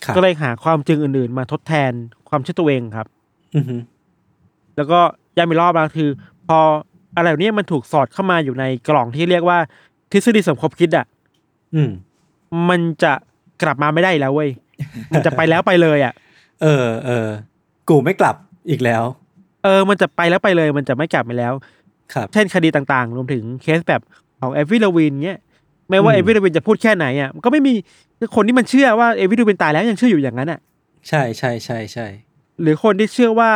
[0.05, 1.91] ครับก็เลยหาความจริงอื่นๆ มาทดแทน
[2.29, 3.07] ความเชื่อตัวเองครับ
[3.55, 3.75] อือฮึ
[4.75, 4.99] แล้วก็
[5.37, 6.09] ย้ำอีกรอบนะคือ
[6.47, 6.59] พอ
[7.17, 9.57] อะไรแบบนี้มันถูกสอดเข้ามาอยู่ในกล่องที่เรียกว่า
[10.11, 11.05] ทฤษฎีสมคบคิดอะ
[11.75, 11.89] อืม
[12.69, 13.13] มันจะ
[13.61, 14.49] กลับมาไม่ได้อีกแล้วเว้ย
[15.13, 16.13] มันจะไปแล้วไปเลยอะ
[16.61, 17.27] เออเออ
[17.89, 18.35] กูไม่กลับ
[18.69, 19.03] อีกแล้ว
[19.65, 21.53] เออมันจะไปแล้วไปเลย มันจะไม่กลับมาแล้ว
[22.13, 24.01] ครับ เช่นคดีต่างๆ รวมถึงเคสแบบ
[24.41, 25.39] ของเอวิลวินเนี้ย
[25.89, 27.73] ไม่ว่าอืมเอวิลวินจะพูดแค่ไหนอะมันก็ไม่มี
[28.35, 30.59] คนที่มันเชื่อว่าเอวิลวินตายแล้วยังเชื่ออยู่อย่างนั้นอะ
[31.07, 32.07] ใช่ใช่ใช่ใช่
[32.61, 33.51] หรือคนที่เชื่อว่า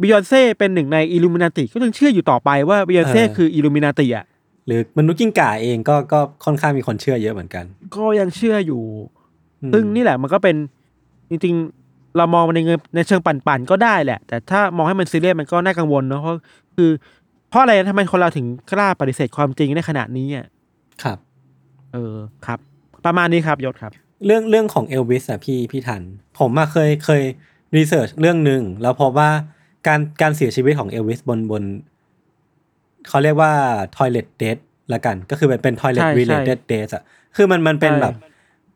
[0.00, 4.24] บิยอนเซ่เป็นหนึ่งในอิลูมินาติก็ยังเชื่ออยู่ต่อไปว่าบิยอนเซ่คืออิลูมินาติอะ
[4.66, 7.64] หรือมนุษย์กิ้งก่าเองก็ก็ค่อนข้างมีคนเชื่อเยอะเหมือนกัน
[7.96, 8.82] ก็ยังเชื่ออยู่
[9.62, 10.56] อืมซึ่งนี่แหละมันก็เป็น
[11.30, 11.85] จริงๆ
[12.16, 16.34] เรามองมันในแง่ในเชิงปั่นๆก็ได้แหละ แต่ถ้ามองให้มันซีเรียสมันก็น่ากังวลเนาะเพราะ
[16.76, 16.90] คือ
[17.50, 20.46] เพราะอะไรทำไมคนเราถึงกล้าปฏิเสธความจริงในขนาดนี้อะ
[21.02, 21.18] ครับ
[21.92, 22.58] เออครับ
[23.04, 23.92] ประมาณนี้ครับยศครับ
[24.26, 26.02] เรื่องเรื่องของเอลวิสอะพี่พี่ทัน
[26.38, 27.22] ผมมาเคยเคย
[27.76, 29.30] research เรื่องหนึ่งแล้วพบว่า
[29.86, 31.62] การการเสียชีวิตของเอลวิสบนบน
[33.08, 33.52] เขาเรียกว่า
[33.96, 34.60] toilet death
[34.92, 37.02] ละกัน ก็คือเป็นเป็น toilet ใช่ใช่ related death อะ
[37.36, 38.14] คือมันมันเป็นใช่แบบ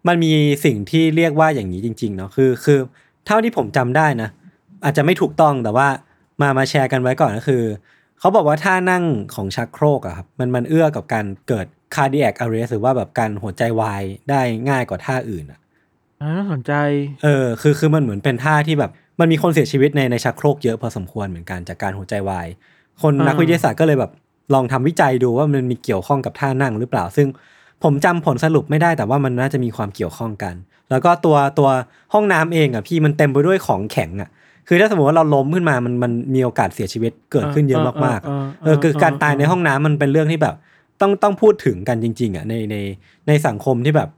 [0.08, 0.32] มันมี
[0.64, 2.78] สิ่งที่เรียกว่าอย่างนี้จริง ๆ เนาะคือคือ
[3.26, 4.28] เท่าที่ผมจำได้นะ
[4.84, 5.88] อาจจะไม่ถูกต้องแต่ว่า
[6.42, 7.64] มามาแชร์กันไว้ก่อนก็คือ
[8.18, 9.04] เขาบอกว่าท่านั่ง
[9.34, 15.58] ของชักโครกอะครับมันมันเอื้อกับการเกิด cardiac arrest หรือว่าแบบการหัวใจวายได้ง่ายกว่าท่าอื่นอะ
[16.22, 16.72] อ่าน่าสนใจ
[17.22, 22.46] เออ คือคือมันเหมือนเป็นท่าที่แบบ มันมีคนเสียชีวิตในในชักโครกเยอะพอสมควรเหมือนกันจากการหัวใจวาย
[23.02, 24.12] คนอ่านันักวิทยาศาสตร์ก็เลยแบบ
[24.54, 27.26] ลองทำวิจัยดูว่ามันมีเกี่ยวข้องกับท่านั่งหรือเปล่า ซึ่ง
[27.82, 30.54] ผมจำผลสรุปไม่ได้แต่ว่ามันน่าจะมีความเกี่ยวข้องกัน
[30.90, 31.68] แล้วก็ตัวตัว
[32.14, 34.30] ห้องน้ำเองอะพี่มันเต็มไปด้วยของแข็งอะ
[34.68, 38.32] คือถ้าสมมติว่าเราล้มขึ้นมามันมันมีโอกาสเสียชีวิตเกิดขึ้นเยอะมากๆอะ
[38.64, 40.54] เออคือการตายในห้องน้ำมันเป็นเรื่องที่แบบ
[41.00, 42.76] ต้องต้องพูดถึงกันจริง ๆอะในใน
[43.28, 44.08] ในสังคมที่แบบ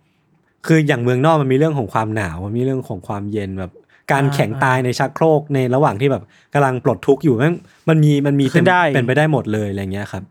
[0.66, 3.72] คืออย่างเมืองนอกมันมีเรื่องของความหนาวมันมีเรื่องของความเย็นแบบ
[4.12, 6.22] การอ่าแข็งตายในชักโครกในระหว่างที่แบบ
[6.54, 7.54] กำลังปลดทุกข์อยู่แม่ง
[7.88, 10.22] มันมีมันมีขึ้นได้เป็นไปได้หมดเลยอะไรเงี้ยครับ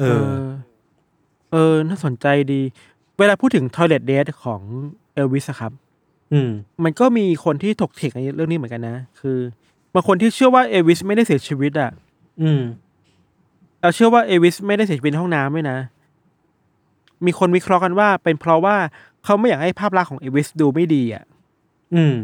[0.00, 0.34] เอเอออ
[1.52, 2.60] เออน่าสนใจดี
[3.18, 4.60] เวลาพูดถึง Toilet Date ของ
[5.14, 5.72] เอลวิสครับ
[6.34, 6.50] อืม
[6.84, 9.38] มันก็มีคนที่ถกเถียงในเรื่องนี้เหมือนกันนะ คือ
[9.94, 11.90] บางคนที่เชื่อว่าเอลวิสไม่ได้เสียชีวิตอะ
[12.42, 12.62] อืม
[13.80, 15.78] เราเชื่อว่าเอลวิสไม่ได้เสียชีวิตในห้องน้ำด้วยนะ
[17.26, 18.76] มีคนวิเคราะห์กันว่า เป็นเพราะว่า
[19.24, 21.24] เขาไม่อยากให้ภาพลักษณ์ของเอลวิสดูไม่ดีอะ
[21.94, 22.16] อืม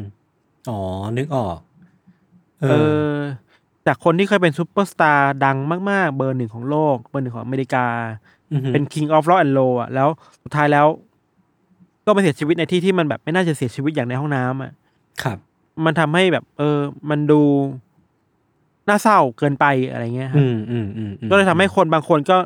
[0.68, 0.78] อ๋อ
[1.18, 1.58] นึกออก
[2.60, 3.18] เอเอออ
[3.86, 5.56] จากคนที่เคยเป็นซูเปอร์สตาร์ดัง
[5.90, 7.86] มาก ๆ เบอร์หนึ่งของโลก เบอร์หนึ่งของอเมริกา
[8.52, 10.08] อือฮึเป็น King of Rock and Roll อะ แล้ว
[10.42, 10.86] สุดท้ายแล้ว
[12.10, 14.72] ก็มาเสียชีวิตในที่ที่มันแบบไม่น่าจะเสียชีวิตอย่างในห้องน้ำอะ
[15.22, 15.38] ครับ
[15.84, 16.78] มันทำให้แบบ เออ
[17.10, 17.40] มันดู
[18.88, 22.36] น่าเศร้าเกินไปอะไรเงี้ยครับอืมอืมอืมอืมก็เลยทำให้คนบางคนก็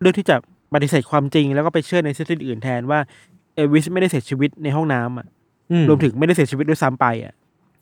[0.00, 0.36] เลือกที่จะ
[0.74, 2.98] ปฏิเสธความจริง แล้วก็ไปเชื่อในทฤษฎีอื่นแทนว่า
[3.54, 5.26] เอลวิสไม่ได้เสียชีวิตในห้องน้ำอะ
[5.72, 7.34] อืรวมถึงไม่ได้เสียชีวิตด้วยซ้ำไปอะ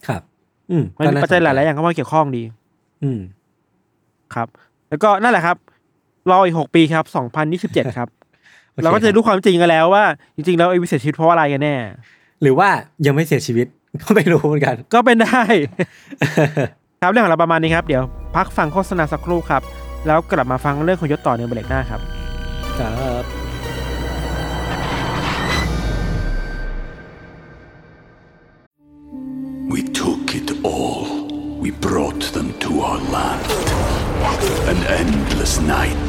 [0.07, 0.23] ครับ
[0.71, 2.43] อืมมันก็มีน่ปัจจัยหลายๆสนอย่างเข้ามาเกี่ยวข้องดี
[3.03, 3.21] อืม
[4.35, 4.49] ครับ
[4.89, 5.57] แล้วก็นั่นแหละครับ
[6.31, 8.26] รออีกหกปีครับสองพันยี่สิบเจ็ดครับโอ
[8.77, 10.05] เคเราก็จะรู้ความจริงกันแล้วว่า
[10.37, 11.75] จริงๆแล้วเอลวิสเสียชีวิตเพราะอะไรกันแน่
[12.43, 12.69] หรือว่า
[13.07, 13.67] ยังไม่เสียชีวิต
[14.03, 15.43] ก็ไม่รู้เหมือนกัน ก็เป็นได้
[17.03, 18.03] ครับเรื่องของเราประมาณนี้ครับ เดี๋ยว
[18.37, 19.63] พักฟังโฆษณาสักครู่ครับ
[20.07, 22.01] แล้วกลับมาฟังเรื่องของยศต่อในเบรกหน้าครับ
[22.81, 23.25] ครับ
[29.73, 31.07] We took it all.
[31.63, 33.47] We brought them to our land.
[34.73, 36.09] An endless night,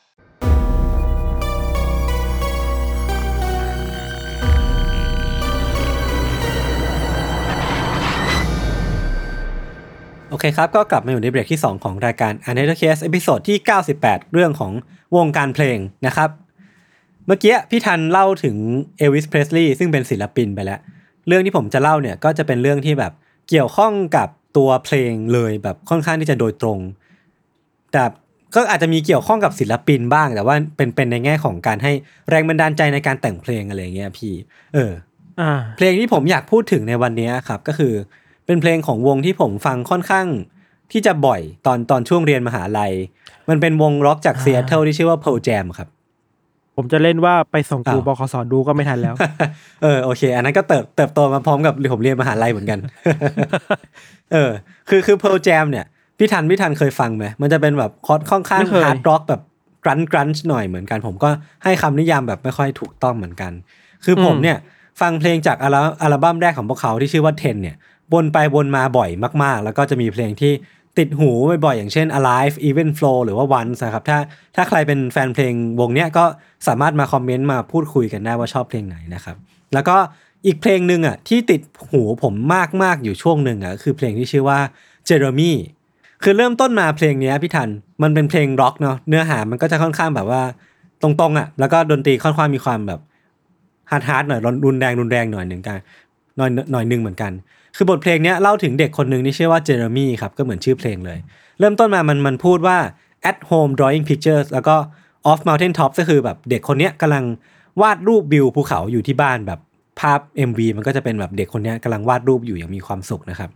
[10.31, 13.57] โอเคครับ ก็กลับมาอยู่ในเบรกที่ 2 ของรายการ Untitled Case episode ที่
[13.95, 14.71] 98 เรื่องของ
[15.15, 16.29] วงการเพลงนะครับ
[17.25, 18.55] เมื่อกี้พี่ทันเล่าถึง
[18.97, 20.79] เอลวิสเพรสลีย์ซึ่งเป็นศิลปินไปแล้ว
[21.27, 23.13] เรื่องที่ผมจะเล่าเนี่ยก็จะเป็นเรื่องที่แบบ
[23.49, 26.79] เกี่ยวข้องกับตัวเพลงเลยแบบค่อนข้างที่จะโดยตรง
[27.91, 28.03] แต่
[28.55, 31.91] ก็อาจจะมีเกี่ยวข้องกับศิลปินบ้าง แต่ว่าเป็นเป็นในแง่ของการให้
[32.29, 34.33] แรงบันดาลใจในการแต่งเพลงอะไรอย่างเงี้ยพี่
[34.73, 34.91] เออ
[35.41, 37.93] อ่าเพลงที่ผมอยากพูดถึงในวันนี้ครับ ก็คือ
[38.45, 40.27] เป็นเพลงของวงที่ผมฟังค่อนข้าง
[40.91, 42.91] ที่จะบ่อยตอนตอนช่วงเรียนมหาลัย
[43.49, 45.89] มันเป็นวงร็อกจากซีแอตเทิลที่ชื่อว่า Pearl Jam ครับ
[46.75, 49.15] ผมจะเล่นว่าไปส่งกูอ้าวบขสดู๊ก็ไม่ทันแล้ว
[49.83, 52.79] เออโอเค อันนั้นก็เติบเติบโตมาพร้อมกับผมเรียนมหาลัยเหมือนกัน
[54.31, 54.51] เออ
[54.89, 55.85] คือคือ Pearl Jam เนี่ย
[56.17, 59.41] พี่ทันพี่ทันเคยฟังไหมมันจะเป็นแบบคอร์ดค่อนข้างไม่เคย hard rock แบบ
[59.83, 61.29] grunge grunge หน่อยเหมือนกัน ผมก็
[61.63, 63.51] ให้คำนิยามแบบไม่ค่อยถูกต้องเหมือนกัน
[64.05, 64.57] คือผมเนี่ย
[65.01, 67.75] ฟังเพลงจากอัลอัลบั้มแรกของพวกเขาที่ชื่อว่า Ten เนี่ย
[68.13, 69.09] วนไปวนมาบ่อย
[69.43, 70.53] มาก ๆ แล้วก็จะมีเพลงที่
[70.97, 71.31] ติดหู
[71.65, 74.19] บ่อยๆอย่างเช่น Alive Even Flow หรือว่า Once นะครับถ้า
[74.55, 76.25] ถ้าใครเป็นแฟนเพลงวงเนี้ยก็
[76.67, 79.37] สามารถมาคอมเมนต์มาพูดคุยกันได้ว่าชอบเพลงไหนนะครับ
[79.73, 79.97] แล้วก็
[80.45, 82.33] อีกเพลงหนึ่งอะที่ติดหูผม
[82.83, 84.59] มากๆอยู่ช่วงหนึ่งอะคือเพลงที่ชื่อว่า
[85.09, 85.51] Jeremy
[86.23, 87.69] คือเริ่มต้นมาเพลงนี้พี่ทัน
[88.03, 90.41] มันเป็นเพลงร็อกเนาะเนื้อหามันก็จะค่อนข้างแบบว่า
[91.01, 92.99] ตรงๆอะแล้วก็ดนตรีค่อนข้างมีความแบบ
[93.91, 95.77] hard hard หน่อยรุนแรงรุนแรงหน่อยหนึ่งกัน
[96.37, 97.31] หน่อยหน่อยหนึ่งเหมือนกัน
[97.75, 101.19] คือบทเพลงนี้เล่าถึงเด็กคนหนึ่งที่ชื่อว่าเจเรมี่ครับก็เหมือนชื่อเพลงเลย
[101.59, 102.77] เริ่มต้นมามันมันพูดว่า
[103.29, 104.75] at home drawing pictures แล้วก็
[105.31, 107.23] of mountain top ก็คือแบบเด็กคนนี้กำลัง
[107.81, 109.59] วาดรูปวิวภูเขาอยู่ที่บ้านแบบ
[109.99, 113.49] ภาพ MV มันก็จะเป็นแบบเด็กคนนี้กำลังวาดรูปอยู่อย่างมีความสุขนะครับ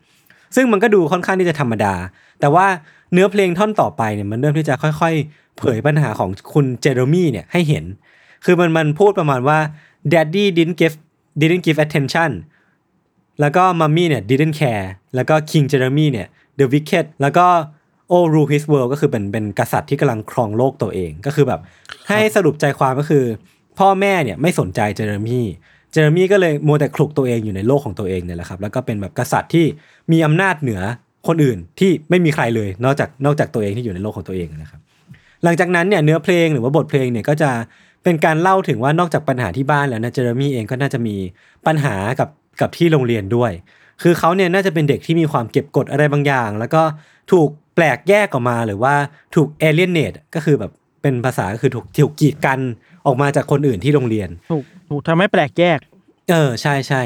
[0.56, 1.94] ซึ่งมันก็ดูค่อนข้างที่จะธรรมดา
[2.40, 2.66] แต่ว่า
[3.14, 7.86] เนื้อเพลงท่อนต่อไปเนี่ยมันเริ่มที่จะค่อยๆ เผยปัญหาของคุณเจเรมี่เนี่ยให้เห็น
[8.46, 9.60] คือมันมันพูดประมาณว่า
[10.14, 10.96] daddy didn't give
[11.42, 12.32] didn't give attention
[13.42, 16.28] แล้วก็มัมมี่เนี่ย didn't care แล้วก็ King Jeremy เนี่ย
[16.60, 17.46] the wicked แล้วก็
[18.14, 21.62] oh rule his world ก็คือเป็นเป็นกษัตริย์ที่กำลังครองโลกตัวเองก็คือแบบ
[22.08, 23.24] ให้สรุปใจความก็คือ
[23.80, 25.46] พ่อแม่เนี่ยไม่สนใจเจเรมี่
[25.92, 29.66] เจเรมี่ก็เลยมัวแต่คลุกตัวเองอยู่ในโลกของตัวเองเนี่ยแหละครับแล้วก็เป็นแบบกษัตริย์ที่
[30.12, 30.82] มีอำนาจเหนือ
[31.28, 34.80] คนอื่นที่ไม่มีใครเลยนอกจากนอกจากตัวเองที่อยู่ในโลกของตัวเองนะครับ
[35.44, 37.52] หลังจากนั้นเนี่ยเนื้อเพลงหรือว่าบทเพลงเนี่ยก็จะ
[38.04, 41.16] เป็นการเล่าถึงว่านอกจากปัญหาที่บ้านแล้วนะเจเรมี่เองก็น่าจะมี
[41.68, 42.30] ปัญหากับ
[42.62, 43.52] กับที่โรงเรียนด้วย
[44.02, 46.84] คือเขาเนี่ยน่าจะเป็นเด็กที่มีความเก็บกดอะไรบางอย่าง แล้วก็
[47.32, 48.96] ถูกแปลกแยกออกมาหรือว่า
[49.36, 52.60] ถูกเอเลียนเนตก็คือแบบเป็นภาษาก็คือถูกถูกกีดกัน
[53.06, 55.80] ออกมาจากคนอื่นที่โรงเรียน ถูกถูกทำให้แปลกแยก
[56.32, 57.02] เออใช่ใช่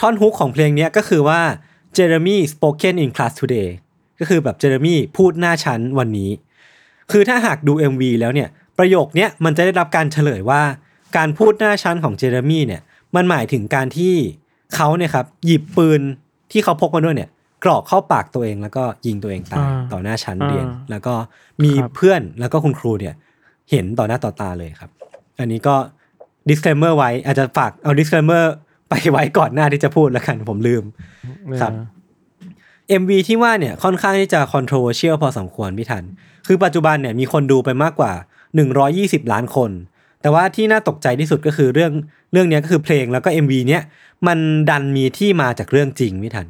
[0.00, 1.40] ท่อนฮุกของเพลงเนี้ยก็คือว่า
[1.96, 3.68] Jeremy spoken in class today
[4.20, 6.30] ก็คือแบบเจเรมี่พูดหน้าชั้นวันนี้
[7.12, 10.62] คือถ้าหากดู MV แล้วเนี่ย ประโยคเนี้ยมันจะได้รับการเฉลยว่า
[11.16, 12.82] การพูดหน้าชั้นของเจเรมี่เนี่ย
[13.14, 14.14] มันหมายถึงการที่
[14.74, 16.00] เขาเนี่ยครับหยิบปืน
[16.52, 17.30] ที่เขาพกมาด้วยเนี่ย
[17.64, 21.14] กรอกเข้าปากตัวเองแล้วก็ยิงตัวเองตายอ่าต่อหน้าชั้นอ่าเรียน แล้วก็
[21.62, 23.14] มีครับเพื่อนแล้วก็คุณครูเนี่ย
[23.70, 24.90] เห็นต่อหน้าต่อตาเลยครับ
[25.40, 25.74] อันนี้ก็
[26.48, 28.44] disclaimer ไว้อาจจะฝากเอา disclaimer
[28.88, 30.84] ไปไว้ก่อนหน้าที่จะพูดแล้วกันผมลืม
[31.60, 31.72] ครับ
[33.00, 36.04] MV ที่ว่าเนี่ยค่อนข้างที่จะ controversial พอสมควรพี่ทัน
[36.46, 38.12] คือปัจจุบันเนี่ยมีคนดูไปมากกว่า
[38.72, 39.70] 120 ล้านคน
[40.22, 41.92] แต่ว่าที่น่าตกใจที่สุดก็คือเรื่อง
[42.32, 43.82] เรื่องเนี้ยก็คือเพลงแล้วก็ MV เนี้ย
[44.26, 44.38] มัน
[44.70, 46.46] ดันมีที่มาจากเรื่องจริงพี่ทัน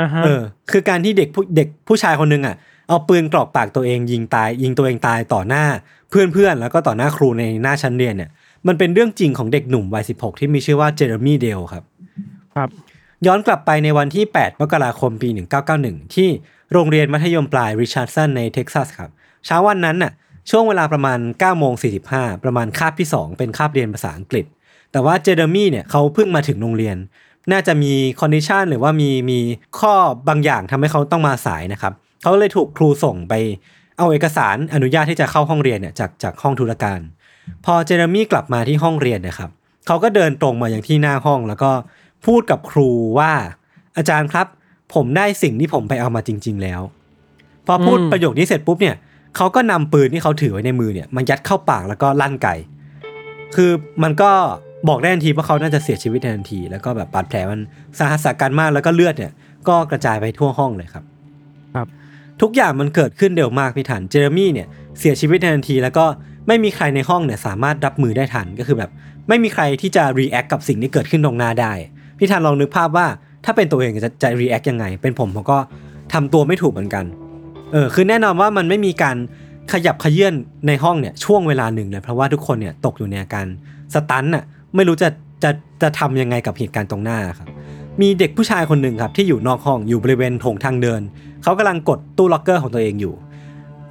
[0.00, 2.56] อ่าฮะเออ คือการที่เด็กผู้เด็กผู้ชายคนหนึ่งอะ
[2.88, 5.64] เอาปืนกรอกปากตัวเองยิงตาย ยิงตัวเองตายต่อหน้า
[6.10, 8.30] เพื่อนๆ แล้วก็ต่อหน้าครูในหน้าชั้นเรียนเนี่ย
[8.66, 11.84] มันเป็นเรื่องจริงของเด็กหนุ่มวัย16ที่มีชื่อว่าเจเรมี่เดลครับ
[12.54, 12.68] ครับ
[13.26, 15.28] ย้อนกลับไปในวันที่ 8 มกราคมปี
[15.72, 16.28] 1991 ที่
[16.72, 19.10] โรงเรียนมัธยมปลายริชาร์ดสันในเท็กซัสครับ
[19.46, 20.12] เช้าวันนั้นน่ะ
[20.50, 21.74] ช่วงเวลาประมาณ9โมง
[22.08, 24.46] 45 ประมาณคาบที่ 2 เป็นคาบเรียนภาษาอังกฤษ
[24.92, 26.96] แต่ว่าเจเรมี่เนี่ยเขาเพิ่งมาถึงโรงเรียน
[27.52, 29.38] น่าจะมี condition หรือว่ามีมี
[29.78, 29.94] ข้อ
[30.28, 33.34] บางอย่างทำให้เขาต้องมาสายนะครับเขาเลยถูกครูส่งไป
[33.98, 37.00] เอาเอกสารอนุญาตที่จะเข้าห้องเรียนเนี่ยจากจากห้องธุรการ
[37.64, 39.50] พอเจเรมี่กลับมาที่ห้องเรียนนะครับ
[39.86, 41.70] เขาก็เดินตรงมาอย่างที่หน้าห้อง แล้วก็
[42.26, 43.32] พูดกับครูว่า
[43.96, 44.46] อาจารย์ครับ
[44.94, 46.80] ผมได้สิ่งที่ผมไปเอามาจริง ๆ แล้ว
[47.66, 48.96] พอพูดประโยคนี้เสร็จปุ๊บเนี่ย
[49.36, 52.48] เขาก็นำปืนที่เขาถือไว้ในมือเนี่ยมันยัดเข้าปากแล้วก็ลั่นไก
[53.54, 53.70] คือ
[54.02, 54.32] มันก็
[54.88, 57.60] บอกได้ทันทีว่าเขาน่าจะเสียชีวิตในทันที แล้วก็แบบบาดแผลมัน
[57.98, 59.32] สาหัสสากรรจ์มากแล้วก็เลือดเนี่ย
[59.68, 61.04] ก็กระจายไปทั่วห้องเลยครับ
[61.74, 61.86] ครับ
[62.42, 64.68] ทุกอย่างมันเกิดขึ้นเร็วมากพี่ทันเจเรมี่เนี่ย
[64.98, 66.04] เสียชีวิตในทันที แล้วก็
[66.48, 68.90] ไม่มีใครในห้องเนี่ยสามารถรับมือได้ทันก็คือแบบ
[69.28, 71.72] ไม่มีใครที่จะ react กับสิ่งที่เกิดขึ้นตรงหน้าได้
[72.18, 73.06] พี่ทันลองนึกภาพว่า
[73.44, 75.58] ถ้าเป็นตัวเองจะจะ react ยังไง เป็นผมผมก็
[76.12, 77.04] ทำตัวไม่ถูกเหมือนกัน
[77.72, 79.16] เออ คือแน่นอนว่ามันไม่มีการ
[79.72, 80.34] ขยับขยื่น
[80.66, 83.46] ในห้องเนี่ยช่วงเวลาหนึ่งเลยเพราะว่าทุกคนเนี่ยตกอยู่ในอาการ
[83.94, 85.08] สตันน่ะ ไม่รู้จะ
[85.42, 85.50] จะ
[85.82, 87.48] จะทำยังไงกับเหตุการณ์ตรงหน้าครับ
[88.00, 91.00] มีเด็กผู้ชายคนหนึ่งครับที่อยู่นอกห้องอยู่บริเวณโถงทางเดิน
[91.42, 93.14] เขากำลังกดตู้ล็อกเกอร์ของตัวเองอยู่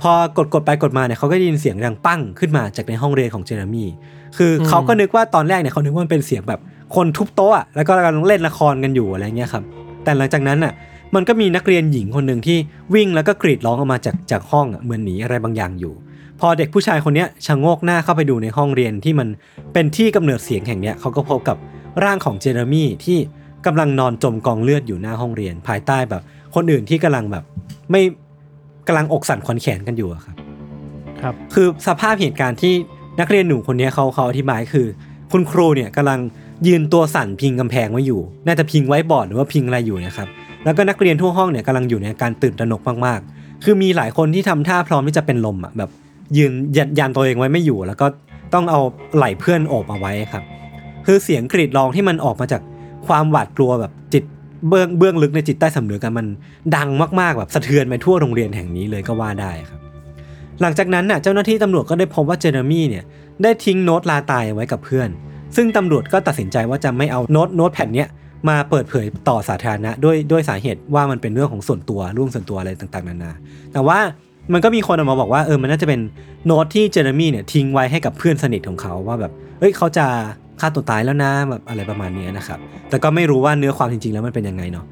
[0.01, 3.89] พอกดกดไปกดมาเนี่ยเขาก็ได้ยินเสียงดังปั้งขึ้นมาจากในห้องเรียนของเจเรมี่
[4.37, 6.59] คืออมเขาก็นึกว่าตอนแรกเนี่ยเขานึกว่ามันเป็นเสียงแบบ
[6.95, 9.63] คนทุบโต๊ะอะแล้วก็กำลังเล่นละครกันอยู่อะไรเงี้ยครับ
[10.03, 10.73] แต่หลังจากนั้นน่ะ
[11.15, 12.57] มันก็มีนักเรียนหญิงคนหนึ่งที่
[12.93, 15.93] วิ่งแล้วก็กรีดร้องออกมาจากจากห้องอะเหมือนหนีอะไรบางอย่างอยู่
[16.41, 19.27] พอเด็กผู้ชายคนนี้ชะโงกหน้าเข้าไปดูในห้องเรียนที่มัน
[19.73, 21.57] เป็นที่กำเนิดเสียงแห่งเนี้ยเขาก็พบกับ
[22.03, 23.17] ร่างของเจเรมี่ที่
[23.65, 26.21] กำลังนอนจมกองเลือดอยู่หน้าห้องเรียน ภายใต้แบบ
[26.55, 27.43] คนอื่นที่กำลังแบบ
[27.91, 28.01] ไม่
[28.87, 30.35] กำลังอกสั่นขวัญแขนกันอยู่ครับ
[31.21, 32.73] ครับ คือสภาพเหตุการณ์ที่
[33.19, 34.85] นักเรียนหนุ่มคนนี้เขาเขาอธิบายคือ
[35.31, 36.19] คุณครูเนี่ยกำลัง
[36.67, 40.27] ยืนตัวสั่นพิงกำแพงไว้อยู่ น่าจะพิงไว้บอร์ดหรือว่าพิงอะไรอยู่นะครับ
[40.63, 45.89] แล้วก็นักเรียนทั่วห้องเนี่ยกำลังอยู่ในการตื่นตระหนกมากๆ คือมีหลายคนที่ทำท่าพร้อมที่จะเป็นลมอะแบบ
[46.37, 48.07] ยืนยันยันตัวเองไว้ไม่อยู่ แล้วก็
[48.53, 48.79] ต้องเอา
[49.15, 50.43] ไหล่เพื่อนโอบเอาไว้ครับ
[51.05, 52.61] คือเสียงกรีดร้องที่มันออกมาจาก
[53.07, 54.23] ความหวาดกลัวแบบจิต
[54.69, 56.27] เบื้องเบื้องลึกในจิตใต้สำนึกกันมัน
[56.75, 56.89] ดัง
[57.19, 59.79] มากๆแบบสะเทือนไปทั่วโรงเรียนแห่งนี้เลยก็ว่าได้ครับ
[60.61, 63.03] หลังจากนั้นน่ะเจ้าหน้าที่ตำรวจก็ได้พบว่าเจเรมี่เนี่ย
[63.43, 65.09] ได้ทิ้งโน้ตลาตายไว้กับเพื่อน
[65.55, 68.07] ซึ่งตำรวจก็ตัดสินใจว่าจะไม่เอาโน้ตโน้ตแผ่นเนี้ย
[68.49, 73.31] มาเปิดเผยต่อสาธารณะด้วยด้วยสาเหตุว่ามันเป็นเรื่องของส่วนตัวเรื่องส่วนตัวอะไรต่างๆนานา
[73.73, 73.99] แต่ว่า
[74.53, 76.01] มันก็มีคนออกมาบอกว่าเออมันน่าจะเป็น
[76.45, 80.05] โน้ตที่เจเรมี่เนี่ยทิ้งไว้ให้กับเพื่อนสนิทของเขาว่าแบบเอ้ยเขาจะ
[80.59, 84.85] ฆ่าตัวตายแล้วนะแบบอะไรประมาณนี้นะครับ แต่ก็ไม่รู้ว่าเนื้อความจริง ๆ แล้วมันเป็นยังไงเนาะ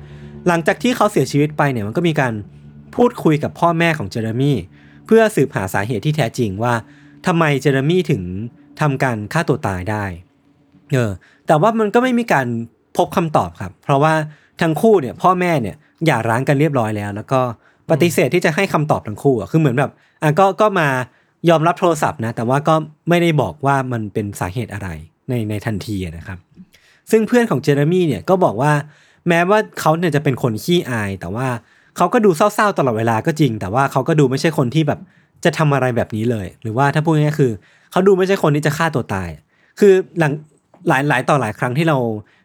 [0.48, 2.34] หลังจากที่เขาเสียชีวิตไปเนี่ยมันก็มีการ
[2.96, 4.58] พูดคุยกับพ่อแม่ของเจเรมี่
[5.06, 6.74] เพื่อสืบหาสาเหตุที่แท้จริงว่า
[7.28, 8.24] ทำไมเจเรมี่ถึง
[8.82, 10.04] ทำการฆ่าตัวตายได้
[10.94, 11.12] เออ
[11.48, 12.48] แต่ว่ามันก็ไม่มีการ
[12.98, 14.14] พบคำตอบครับ เพราะว่า
[14.62, 17.42] ทั้งคู่เนี่ยพ่อแม่เนี่ยหย่าร้างกันเรียบร้อยแล้ว แล้วก็
[17.92, 20.88] ปฏิเสธที่จะให้คำตอบทั้งคู่อะคือเหมือนแบบอะก็ก็มา
[21.50, 22.76] ยอมรับโทรศัพท์นะ แต่ว่าก็
[23.10, 24.90] ไม่ได้บอกว่ามันเป็นสาเหตุอะไร
[25.30, 26.38] ในในทันทีนะครับ
[27.12, 28.72] ซึ่งเพื่อนของเจเรมี่เนี่ยก็บอกว่า
[29.28, 31.48] แม้ว่าเขาเนี่ยจะเป็นคนขี้อาย แต่ว่า
[31.98, 35.00] เขาก็ดูเศร้าๆตลอดเวลาก็จริง แต่ว่าเขาก็ดูไม่ใช่คนที่แบบ
[35.44, 37.52] จะทำอะไรแบบนี้เลย หรือว่าถ้าพูดง่ายๆคือ
[37.92, 39.30] เขาดูไม่ใช่คนที่จะฆ่าตัวตาย
[39.80, 40.34] คือหลัง
[40.90, 41.98] หลายหลายต่อหลายครั้งที่เรา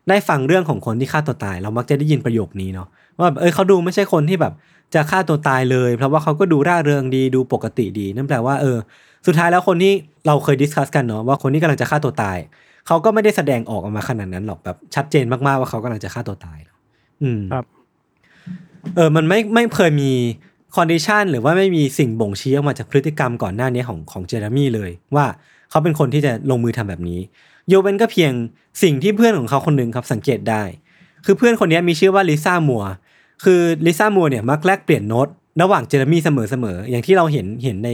[0.09, 4.52] ได้ฟังเรื่องของคนที่ฆ่าตัวตาย เรามักจะได้ยินประโยคนี้เนาะว่าเออเขาดูไม่ใช่คนที่แบบ
[4.95, 8.78] จะฆ่าตัวตายเลย เพราะว่าเขาก็ดูร่าเริงดีดูปกติดี นั่นแปลว่าเออ
[9.26, 9.92] สุดท้ายแล้วคนที่
[10.26, 12.38] เราเคยดิสคัสกันเนาะว่าคนที่กำลังจะฆ่าตัวตาย
[12.86, 16.76] เขาก็ไม่ได้แสดงออกออกมาขนาดนั้นหรอกแบบชัดเจนมากๆว่าเขากำลังจะฆ่าตัวตายเนอะ
[17.22, 17.64] อืมครับ
[18.97, 20.12] เออ มันไม่ไม่เคยมี
[20.76, 25.26] condition หรือว่าไม่มีสิ่งบ่งชี้ออกมาจากพฤติกรรมก่อนหน้านี้ของของเจเรมี่เลย ว่า
[25.70, 27.20] เขาเป็นคนที่จะลงมือทำแบบนี้
[27.68, 28.32] ยกเว้นก็เพียง
[28.82, 30.62] สิ่งที่เพื่อนของเขาคนหนึ่งครับสังเกตได้
[31.24, 32.84] คือเพื่อนคนนี้มีชื่อว่าลิซ่ามัวร์
[33.45, 35.28] คือลิซ่ามัวร์เนี่ยมักแลกเปลี่ยนโน้ต
[35.62, 37.91] ระหว่างเจเรมี่เสมอๆอย่างที่เราเห็นเห็นใน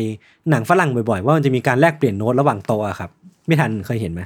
[0.50, 3.10] หนังฝรั่งบ่อยๆ ว่ามันจะมีการแลกเปลี่ยนโน้ตระหว่างโต๊ะอะครับ
[3.46, 4.22] พี่ทันเคยเห็นไหม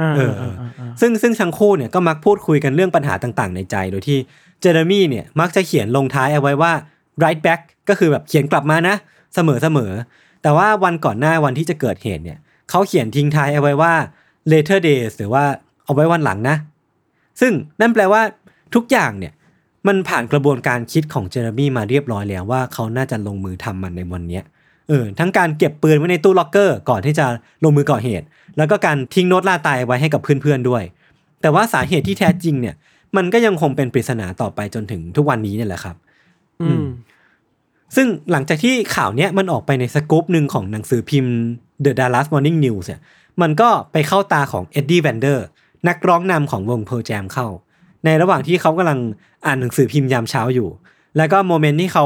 [0.00, 4.18] อ่าเอออ่าอ่าอ่าซึ่งซึ่งทั้งคู่เนี่ยก็มักพูดคุยกันเรื่องปัญหาต่างๆ ในใจ โดยที่
[4.60, 6.72] เจเรมี่เนี่ยมักจะเขียนลงท้ายเอาไว้ว่า
[7.22, 8.94] write back ก็คือแบบเขียนกลับมานะ
[9.34, 9.92] เสมอเสมอ
[10.42, 12.38] แต่ว่าวันก่อนหน้าวันที่จะเกิดเหตุเนี่ย
[12.70, 13.92] เขาเขียนทิ้งท้ายเอาไว้ว่า
[14.52, 15.44] later days หรือว่า
[15.84, 16.56] เอาไว้วันหลังนะ
[17.40, 18.22] ซึ่งนั่นแปลว่า
[18.74, 19.32] ทุกอย่างเนี่ย
[19.86, 24.44] มันผ่านกระบวนการคิดของเจเรมี่มาเรียบร้อยแล้วว่าเขาน่าจะลงมือทำมันในวันเนี้ย
[24.88, 27.26] เออทั้งการเก็บปืนไว้ในตู้ล็อกเกอร์ก่อนที่จะ
[27.64, 28.26] ลงมือก่อเหตุ
[28.56, 30.82] แล้วก็การทิ้งโน้ตลาตายไว้ให้กับเพื่อนๆด้วย
[31.40, 32.74] แต่ว่าสาเหตุที่แท้จริงเนี่ย
[33.16, 35.96] มันก็ยังคงเป็นปริศนาต่อไปจนถึงทุกวันนี้เนี่ยแหละครับ
[36.62, 36.84] อืม
[37.96, 41.34] ซึ่งหลังจากที่ข่าวเนี้ยมันออกไปในสกู๊ปหนึ่งของหนังสือพิมพ์
[41.84, 43.00] The Dallas Morning News เนี่ย
[43.42, 45.46] มันก็ไปเข้าตาของเอ็ดดี้ เวดเดอร์
[45.88, 47.48] นักร้องนำของวง Pearl Jam เข้า
[48.04, 48.98] ในระหว่างที่เขากำลัง
[49.46, 50.68] อ่านหนังสือพิมพ์ยามเช้าอยู่
[51.16, 52.04] แล้วก็โมเมนต์ที่เขา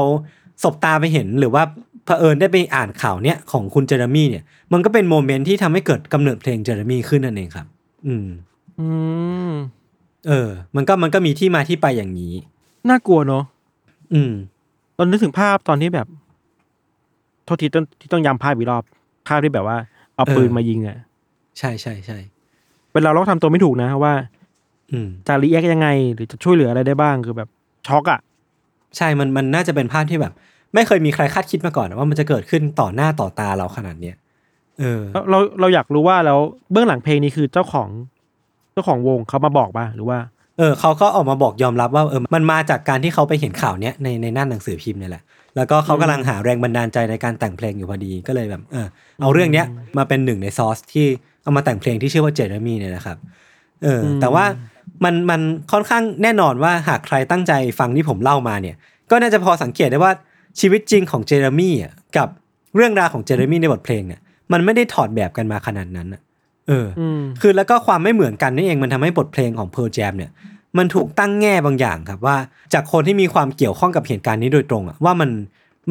[0.63, 1.63] สบตาไปเห็นหรือว่า
[2.05, 4.43] เผอิญได้ไปอ่านข่าวเนี้ยของคุณเจเรมี่เนี่ย
[4.73, 7.67] มันก็เป็นโมเมนต์ที่ทำให้เกิดกำเนิดเพลงเจเรมี่ขึ้นนั่นเองครับ
[8.07, 8.27] อืม
[8.79, 8.87] อื
[9.49, 9.51] ม
[10.27, 12.33] เออ มันก็มันก็มีที่มาที่ไปอย่างนี้
[12.89, 13.43] น่ากลัวเนาะ
[14.13, 14.31] อืม
[14.97, 16.07] ตอนนึกถึงภาพตอนที่แบบ
[17.45, 18.83] โทษทีต้องที่ต้องย้ำภาพอีกรอบ
[19.27, 19.77] ภาพที่แบบว่า
[20.15, 20.97] เอาเออปืนมายิงอะ
[21.59, 22.17] ใช่ใช่ใช่
[22.93, 24.46] เวลาเราทำตัวไม่ถูกนะว่าอืม
[25.27, 27.49] จะ react ยังไง หรือจะช่วยเหลืออะไรได้บ้างคือแบบ
[27.87, 28.19] ช็อกอะ
[28.97, 30.33] ใช่มันมันน่าจะเป็นภาพที่แบบ
[30.73, 34.15] ไม่เคยมีใครคาดคิดมาก่อนว่ามันจะเกิดขึ้นต่อหน้าต่อตาเราขนาดเนี้ย
[34.79, 36.39] เออเราเราเราอยากรู้ว่าแล้ว
[36.71, 37.89] เบื้องหลังเพลงนี้คือเจ้าของ
[38.73, 40.19] เจ้าของวงเขามาบอกป่ะหรือว่า
[40.57, 45.23] เออเขาก็ออกมาบอกยอมรับว่าเออมันมาจากการที่เขาไปเห็นข่าวเนี้ยในในหน้าหนังสือพิมพ์เนี่ยแหละ
[45.55, 48.87] แล้วก็เขากำลังหาแรงบันดาลใจในการแต่งเพลงอยู่พอดีก็เลยแบบเออ
[49.21, 49.65] เอาเรื่องเนี้ย
[49.97, 51.07] มาเป็นหนึ่งในซอสที่
[51.43, 53.17] เอามาแต่งเพลงที่ชื่อว่าเจเรมี่เนี่ยนะครับ
[53.83, 54.45] เออแต่ว่า
[55.03, 58.75] มันมันค่อนข้างแน่นอนว่าหากใครตั้งใจฟังที่ผมเล่ามาเนี่ย
[59.11, 60.13] ก็น่าจะพอสังเกตได้ว่า
[60.59, 62.27] ชีวิตจริงของเจเรมี่อะกับ
[62.75, 64.21] เรื่องราวของเจเรมี่ในบทเพลงเนี่ย
[64.51, 66.21] มันไม่ได้ถอดแบบกันมาขนาดนั้นอะ
[66.67, 70.31] เออออืมคือแล้วก็ความไม่เหมือนกันนี่เองมันทำให้บทเพลงของ Pearl Jam เนี่ย
[70.77, 72.37] มันถูกตั้งแง่บางอย่างครับว่า
[72.73, 75.29] จากคนที่มีความเกี่ยวข้องกับเหตุการณ์นี้โดยตรงอะว่ามัน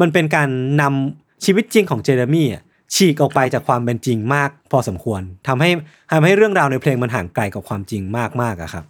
[0.01, 0.49] มันเป็นการ
[0.81, 2.63] นำชีวิตจริงของเจเรมี่อะ
[2.95, 5.69] ฉีกออกไปจากความเป็นจริงมาก พอสมควรทำให้
[6.11, 8.85] ทำให้เรื่องราวในเพลงมันห่างไกลกับความจริงมากมากๆอะครับ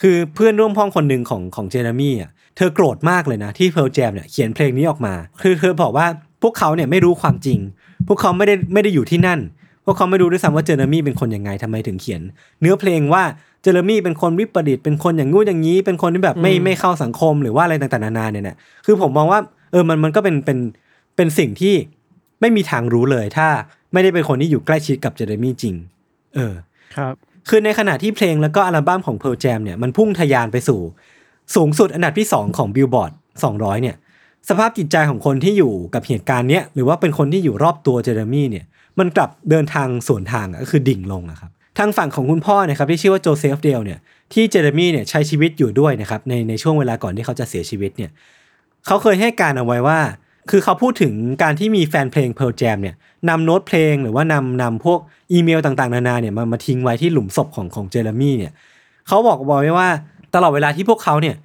[0.00, 6.06] คือเพื่อนร่วมห้องคนหนึ่งของของเจเรมี่อะเธอโกรธมากเลยนะที่ Pearl Jam เนี่ยเขียนเพลงนี้ออกมา คือเธอบอกว่า
[6.42, 7.58] พวกเขาเนี่ยไม่รู้ความจริง
[8.08, 9.40] พวกเขาไม่ได้ไม่ได้อยู่ที่นั่น
[9.84, 12.22] พวกเขาไม่รู้ด้วยซ้ำว่าเจเรมี่เป็นคนยังไงทำไมถึงเขียน
[12.60, 13.22] เนื้อเพลงว่า
[13.62, 19.40] เจเรมี่เป็นคนวิปริตเป็นคนอย่างงู้นอย่างนี้ เป็นคนที่แบบไม่ไม่เข้าสังคมหรือว่าอะไรต่างๆนานาเนี่ยนะคือผมมองว่า
[19.72, 20.58] เออมันมันก็เป็นเป็น
[21.16, 21.74] เป็นสิ่งที่
[22.40, 23.48] ไม่มีทางรู้เลยถ้า
[23.92, 25.74] ไม่ได้เป็นคนที่อยู่ใกล้ชิดกับเจเรมี่จริง
[26.34, 26.54] เออ
[26.96, 27.14] ครับ
[27.48, 30.80] คือในขณะที่เพลงแล้วก็อัลบั้มของ Pearl Jam เนี่ยมันพุ่งทะยานไปสู่
[31.54, 33.12] สูงสุดอันดับที่ 2 ของ Billboard
[33.46, 33.96] 200 เนี่ย
[34.48, 38.64] สภาพจิตใจของคนที่อยู่กับเหตุการณ์เนี้ยหรือว่าเป็นคนที่อยู่รอบตัวเจเรมี่เนี่ย
[38.98, 43.98] มันกลับเดินทางสวนทางอะก็คือดิ่งลงอะครับ ทางฝั่งของคุณพ่อเนะครับที่ชื่อว่าโจเซฟเดลเนี่ย
[44.32, 48.10] ที่เจเรมี่เนี่ยใช้ชีวิตอยู่ด้วยนะครับในในช่วงเวลาก่อนที่เขาจะเสียชีวิตเนี่ย
[48.86, 50.00] เขาเคยให้การเอาไว้ว่า
[50.50, 52.94] คือเขาพูดถึงการที่มีแฟนเพลง Pearl Jam เนี่ย
[53.28, 55.00] นำโน้ตเพลงหรือว่านำนำพวก
[55.32, 58.52] อีเมลต่างๆ นานาเนี่ยมามาทิ้งไว้ที่หลุมศพของของเจเรมี่เนี่ย
[59.08, 59.88] เขาบอกบอกไว้ว่า
[60.34, 61.36] ตลอดเวลาที่พวกเขาเนี่ย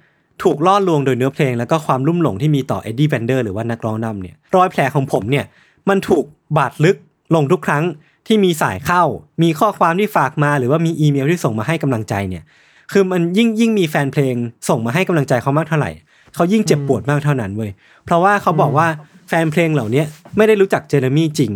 [0.42, 5.44] ถูกล่อลวงโดยเนื้อเพลง แล้วก็ความลุ่มหลงที่มีต่อเอ็ดดี้ เวดเดอร์หรือว่านักร้องนำเนี่ยรอยแผลของผมเนี่ย
[5.88, 6.24] มันถูก
[6.56, 6.96] บาดลึก
[7.34, 7.84] ลงทุกครั้ง
[8.26, 9.02] ที่มีสายเข้า
[9.42, 12.44] มีข้อความที่ฝากมาหรือว่ามีอีเมลที่ส่งมาให้กำลังใจเนี่ย
[12.92, 14.34] คือมันยิ่งยิ่งมีแฟนเพลง
[14.68, 15.90] ส่งมาให้กำลังใจเขามากเท่าไหร่
[16.34, 17.70] เขายิ่งเจ็บปวดมากเท่านั้นเว้ย
[18.04, 18.88] เพราะว่าเขาบอกว่า
[19.28, 20.06] แฟนเพลงเหล่าเนี้ย
[20.36, 21.52] ไม่ได้รู้จักเจเรมี่จริง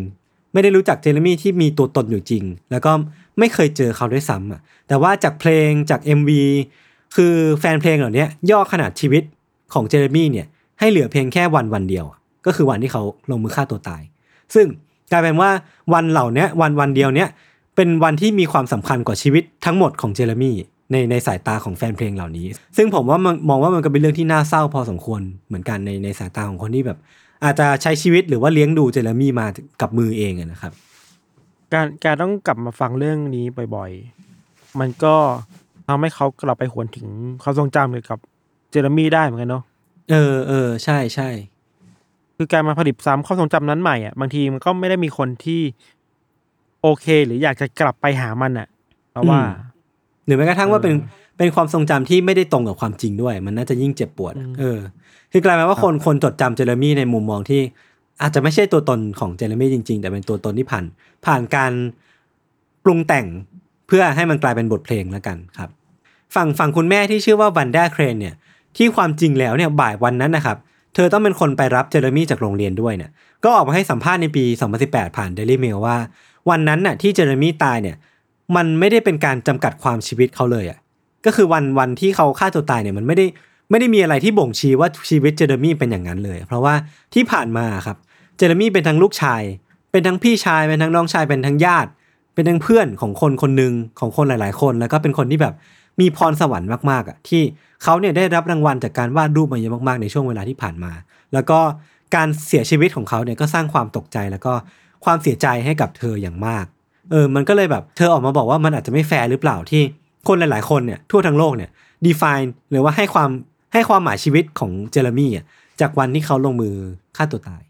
[0.53, 2.93] ไม่ได้รู้จักเจเรมี่ที่มีตัวตนอยู่จริง แล้วก็
[3.39, 6.31] ไม่เคยเจอเขาด้วยซ้ำอะแต่ว่าจากเพลงจาก MV
[7.17, 9.23] คือแฟนเพลงเหล่าเนี้ยย่อขนาดชีวิต
[9.73, 10.47] ของเจเรมี่เนี่ย
[10.79, 14.03] ให้เหลือเพียงแค่วันวันเดียวอะก็คือวันที่เขาลงมือฆ่าตัวตาย
[14.55, 14.67] ซึ่ง
[15.11, 15.51] กลายเป็นว่า
[15.95, 17.29] วันเหล่าเนี้ยวันวันเดียวเนี้ย
[17.77, 20.57] เป็นวันที่มีความสำคัญกว่าชีวิตทั้งหมดของเจเรมี่
[20.91, 26.99] ในในสายตาของแฟนเพลงเหล่านี้ ซึ่งผมว่ามันมองว่ามันก็เป็นเรื่องที่น่าเศร้าพอสมควรเหมือนกันในในสายตาของคนที่แบบ
[27.45, 29.47] อาจจะใช้ชีวิตหรือว่าเลี้ยงดูเจเรมี่มา
[29.81, 30.73] กับมือเองอะนะครับ
[31.73, 33.45] การการต้องกลับมาฟังเรื่องนี้
[33.77, 35.15] บ่อยๆ มันก็
[35.89, 37.07] ทำให้เขากลับไปหวนถึง
[37.43, 38.19] ความทรงจำเกี่ยวกับ
[38.71, 39.65] เจเรมี่ได้เหมือนกันเนาะ
[40.11, 41.29] เออเออใช่ใช่
[42.37, 45.61] คือการมาผลิตซ้ำความทรงจำนั้นใหม่อะบางทีมันก็ไม่ได้มีคนที่
[46.83, 48.69] โอเค หรืออยากจะกลับไปหามันอะ
[49.11, 49.41] เพราะว่า
[50.29, 50.95] หรือแม้กระทั่งว่าเป็น
[51.39, 54.79] เป็นความทรงจำที่ไม่ได้ตรงกับความจริงด้วย มันน่าจะยิ่งเจ็บปวดอะเออ
[55.33, 57.61] คือกลายเป็นว่าคนคนจดจำเจเรมี่ในมุมมองที่
[58.23, 60.85] อาจจะไม่ใช่ตัวตนของเจเรมี่จริง ๆ แต่เป็นตัวตนที่ผ่าน
[61.27, 61.73] ผ่านการ
[62.85, 63.27] ปรุงแต่ง
[63.87, 65.71] เพื่อให้มันกลายเป็นบทเพลงแล้วกันครับ
[66.35, 68.35] ฝั่งฝั่งคุณแม่ที่ชื่อว่าวันด้าเครนเนี่ย
[68.77, 70.57] ที่ความจริงแล้วเนี่ยบ่ายวันนั้นนะครับ
[70.95, 73.11] เธอต้องเป็นคนไปรับเจเรมี่จากโรงเรียนด้วยเนี่ย
[73.45, 74.45] ก็ออกมาให้สัมภาษณ์ในปี
[74.81, 75.97] 2018 ผ่าน Daily Mail ว่า
[76.51, 77.97] วันนั้นน่ะที่เจเรมี่ตายเนี่ย
[78.57, 80.79] มันไม่ได้เป็นการจำกัดความชีวิตเขาเลยอะ
[81.27, 83.27] ก็คือวันวันที่เขาฆ่าตัวตายเนี่ยมันไม่ได้
[83.71, 86.75] ไม่ได้มีอะไรที่บ่งชี้ว่าชีวิตเจเรมี่เป็นอย่างนั้นเลย เพราะว่า
[87.15, 87.97] ที่ผ่านมาครับ
[88.37, 89.43] เจเรมี่เป็นทั้งลูกชาย
[89.93, 91.91] เป็นทั้งพี่ชายเป็นทั้งน้องชายเป็นทั้งญาติ
[92.35, 95.55] เป็นทั้งเพื่อนของคนคนหนึ่งของคนหลาย ๆ คน แล้วก็เป็นคนที่แบบ
[96.01, 97.43] มีพรสวรรค์มากๆอะที่
[97.83, 100.93] เขาเนี่ยได้รับรางวัลจากการวาดรูปมาเยอะมากๆในช่วงเวลาที่ผ่านมา
[101.35, 101.59] แล้วก็
[102.15, 104.53] การเสียชีวิตของเขาเนี่ยก็สร้างความตกใจแล้วก็
[105.05, 106.65] ความเสียใจให้กับเธออย่างมาก
[107.11, 109.83] เออมันก็เลยแบบเธอออกมาบอกว่ามันอาจจะไม่แฟร์หรือเปล่าที่
[110.29, 111.71] คนหลาย ๆ คนเนี่ยทั่วทั้งโลกเนี่ย
[112.07, 113.31] define หรือว่าให้ความ
[113.73, 115.45] ให้ความหมายชีวิตของเจเรมี่อะ
[115.81, 116.75] จากวันที่เขาลงมือ
[117.17, 117.63] ฆ่าตัวตาย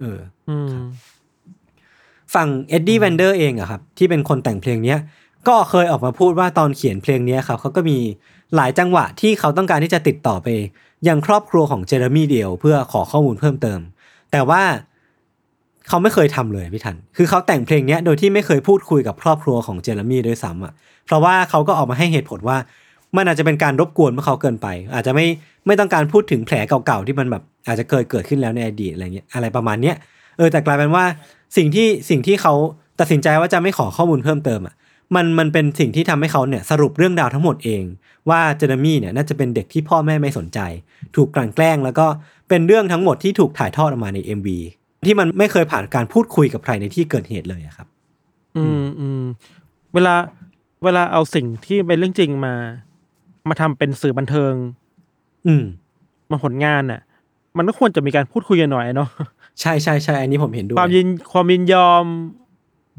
[0.00, 0.18] เออ
[0.48, 0.74] อืม
[2.34, 4.98] ฝั่งเอ็ดดี้แวนเดอร์เองอะครับ ที่เป็นคนแต่งเพลงเนี้ย
[5.48, 7.98] ก็เคยออกมาพูดว่าตอนเขียนเพลงเนี้ยครับเขาก็มี
[8.54, 10.48] หลายจังหวะที่เขาต้องการที่จะติดต่อไป
[11.08, 13.80] ยังครอบครัวของเจเรมี่เดียว เพื่อขอข้อมูลเพิ่มเติม
[14.32, 14.62] แต่ว่า
[15.88, 20.72] เขาไม่เคยทำเลยพี่ทัน คือเขาแต่งเพลงเนี้ยโดยที่ไม่เคยพูดคุยกับครอบครัวของเจเรมี่ด้วยซ้ำอะ
[21.06, 22.56] เพราะว่าเขาก็ออกมาให้เหตุผลว่า
[23.16, 25.26] มันอาจจะเป็นการรบกวนพวกเขาเกินไป อาจจะไม่
[25.66, 29.96] ไม่ต้องการพูดถึงแผลเก่าๆที่มันแบบอาจจะเคยเกิดขึ้นแล้วในอดีตอะไรเงี้ยอะไรประมาณเนี้ย
[30.36, 31.04] เออแต่กลายเป็นว่า
[31.56, 32.54] สิ่งที่สิ่งที่เขา
[33.00, 34.74] ตัดสินใจว่าจะไม่ขอข้อมูลเพิ่มเติมอะ
[35.14, 37.82] มันมันเป็นสิ่งที่ทำให้เขาเนี่ยสรุปเรื่องราวทั้งหมดเอง
[38.30, 40.58] ว่าเจเรมี่เนี่ยน่าจะเป็นเด็กที่พ่อแม่ไม่สนใจ
[41.16, 42.06] ถูกกลั่นแกล้ง แล้วก็
[42.48, 44.48] เป็นเรื่องทั้งหมดที่ถูกถ่ายทอดออกมาใน MV
[45.06, 47.88] ที่มันไม่เคยผ่านการพูดคุยกับใครในที่เกิดเหตุเลยอะครับ
[48.56, 49.22] อืมอืม
[49.94, 50.14] เวลา
[50.84, 52.54] เวลาเอาสิ่งที่เป็นเรื่องจริงมา
[53.48, 54.52] มาทำเป็นสื่อบันเทิง
[55.46, 55.64] อืม
[56.30, 57.00] มาผลงานน่ะ
[57.56, 59.08] มันก็ควรจะมีการพูดคุยกันหน่อยเนาะ
[59.60, 62.04] ใช่ใช่ใช่อันนี้ผมเห็นด้วยความยินความยินยอม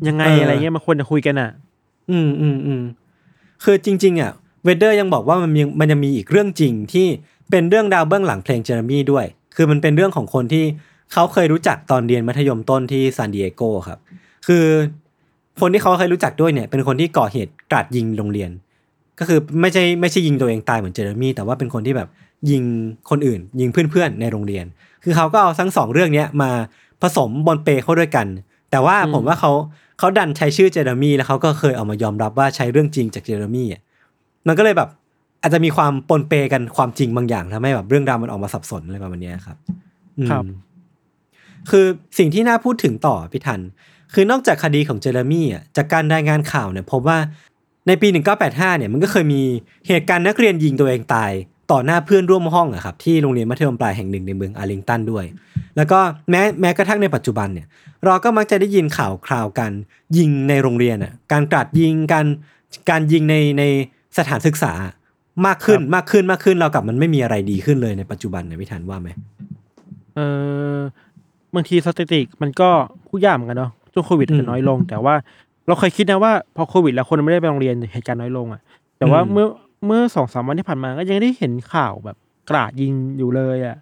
[0.07, 1.49] ยังไงเออออะไรเงี้ยมันควรจะคุยกันอะ
[2.11, 2.81] อืมอืมอืม
[3.63, 4.31] คือจริง ๆ อะ
[4.63, 7.07] เวดเดอร์ยังบอกว่ามันมีมันยังมีอีกเรื่องจริงที่
[7.49, 9.25] เป็นเรื่องราวเบื้องหลังเพลงเจเรมี่ด้วย
[9.55, 10.63] คือมันเป็นเรื่องของคนที่
[11.13, 13.99] เขาเคยรู้จักตอนเรียนมัธยมต้นที่ซานดิเอโกครับ
[14.47, 14.65] คือ
[15.59, 18.49] คนที่เขาเคยรู้จักด้วยเนี่ย เป็นคนที่ก่อเหตุกราดยิงโรงเรียน
[19.19, 22.09] ก็คือไม่ใช่ไม่ใช่ยิงตัวเองตายเหมือนเจเรมี่แต่ว่าเป็นคนที่แบบ
[22.49, 22.63] ยิง
[23.09, 24.65] คนอื่น ยิงเพื่อนๆในโรงเรียน
[25.03, 26.51] คือเขาก็เอาทั้งสองเรื่องเนี้ยมา
[27.01, 28.27] ผสมปนเปเข้าด้วยกัน
[28.71, 29.51] แต่ว่าผมว่าเขา
[29.99, 33.81] เขาดันใช้ชื่อเจเรมี่แล้วเขาก็เคยออกมายอมรับว่าใช้เรื่องจริงจากเจเรมี่อะ
[34.47, 34.89] มันก็เลยแบบ
[35.41, 39.57] อาจจะมีความปนเปกันความจริงบางอย่างทำให้แบบเรื่องราวมันออกมาสับสนอะไรประมาณเนี้ยครับ
[40.19, 40.43] อืมครับ
[41.69, 41.85] คือ
[42.17, 43.61] สิ่งที่น่าพูดถึงต่อพี่ทัน
[44.13, 47.17] คือนอกจากคดีของเจอร์มี่อะจากการรายงานข่าวเนี่ยพบว่า
[47.87, 49.41] ในปี 1985 เนี่ยมันก็เคยมี
[49.87, 51.31] เหตุการณ์นักเรียนยิงตัวเองตาย
[51.71, 55.25] ต่อหน้าเพื่อนร่วมห้องอะครับที่โรงเรียนมัธยมปลายแห่งหนึ่งในเมืองอาร์ลิงตันด้วย
[55.77, 55.99] แล้วก็
[56.29, 57.67] แม้แม้กระทั่งในปัจจุบันเนี่ย
[58.05, 59.73] เราก็มักจะได้ยินข่าวคราวการ
[60.17, 62.27] ยิงในโรงเรียนอะการกราดยิงการ
[62.89, 63.63] การยิงในใน
[64.17, 64.73] สถานศึกษา
[65.45, 69.09] มากขึ้นมากขึ้นมากขึ้นเรากับมันไม่มีอะไรดีขึ้นเลยในปัจจุบันนะพี่ทันว่าไหม
[70.15, 70.19] เอ
[70.77, 70.79] อ
[71.55, 72.69] บางทีสถิติมันก็
[73.07, 75.15] ผู้ยากเหมือนกันเนาะช่วงโควิดอืมจะน้อยลง แต่ว่า
[75.67, 78.61] เราเคยคิดนะว่าพอโควิด แล้วคนไม่ได้ไปโรงเรียนเหตุการณ์น้อยลงอะ
[78.97, 79.47] แต่ว่าอืมเมื่อ
[79.85, 82.17] เมื่อสองสามวันที่ผ่านมาก็ยังได้เห็นข่าวแบบ
[82.49, 83.77] กราดยิงอยู่เลยอะ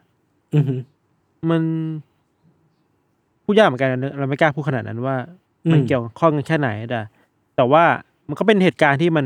[0.56, 0.76] อือฮึ
[1.50, 1.64] มัน
[3.46, 5.16] ผู้ยากเหมือนกันนะเราไม่กล้าพูดขนาดนั้นว่า
[5.72, 7.00] มันอืมเกี่ยวข้องกันแค่ไหนแต่
[7.56, 7.84] แต่ว่า
[8.28, 9.26] มันก็เป็นเหตุการณ์ที่มัน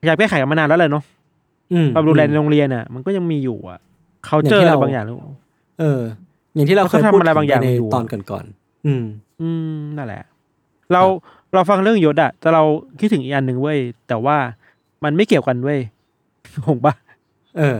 [0.00, 1.04] พยายามแก้ไขกันมานานแล้วเลยเนาะ
[1.72, 3.78] อืมความรุนแรงในโรงเรียนอะ มันก็ยังมีอยู่อะ
[4.26, 5.16] เขาเจออย่างที่อะไรเราบางอย่างหรือ
[5.80, 6.00] เออ
[6.58, 9.04] อย่างที่เราเคยเขาทำพูดอะไรบางอย่างในอยู่ตอนก่อนๆอืม
[9.40, 10.22] อืมนั่นแหละ
[10.92, 11.02] เรา
[11.54, 12.62] เราฟังเรื่องยศอะแต่เรา
[12.98, 13.78] คิดถึงอีกอันหนึ่งเว้ย
[14.08, 14.36] แต่ว่า
[15.04, 15.80] มันไม่เกี่ยวกันเว้ย
[16.66, 16.94] หงปะ
[17.58, 17.76] เออ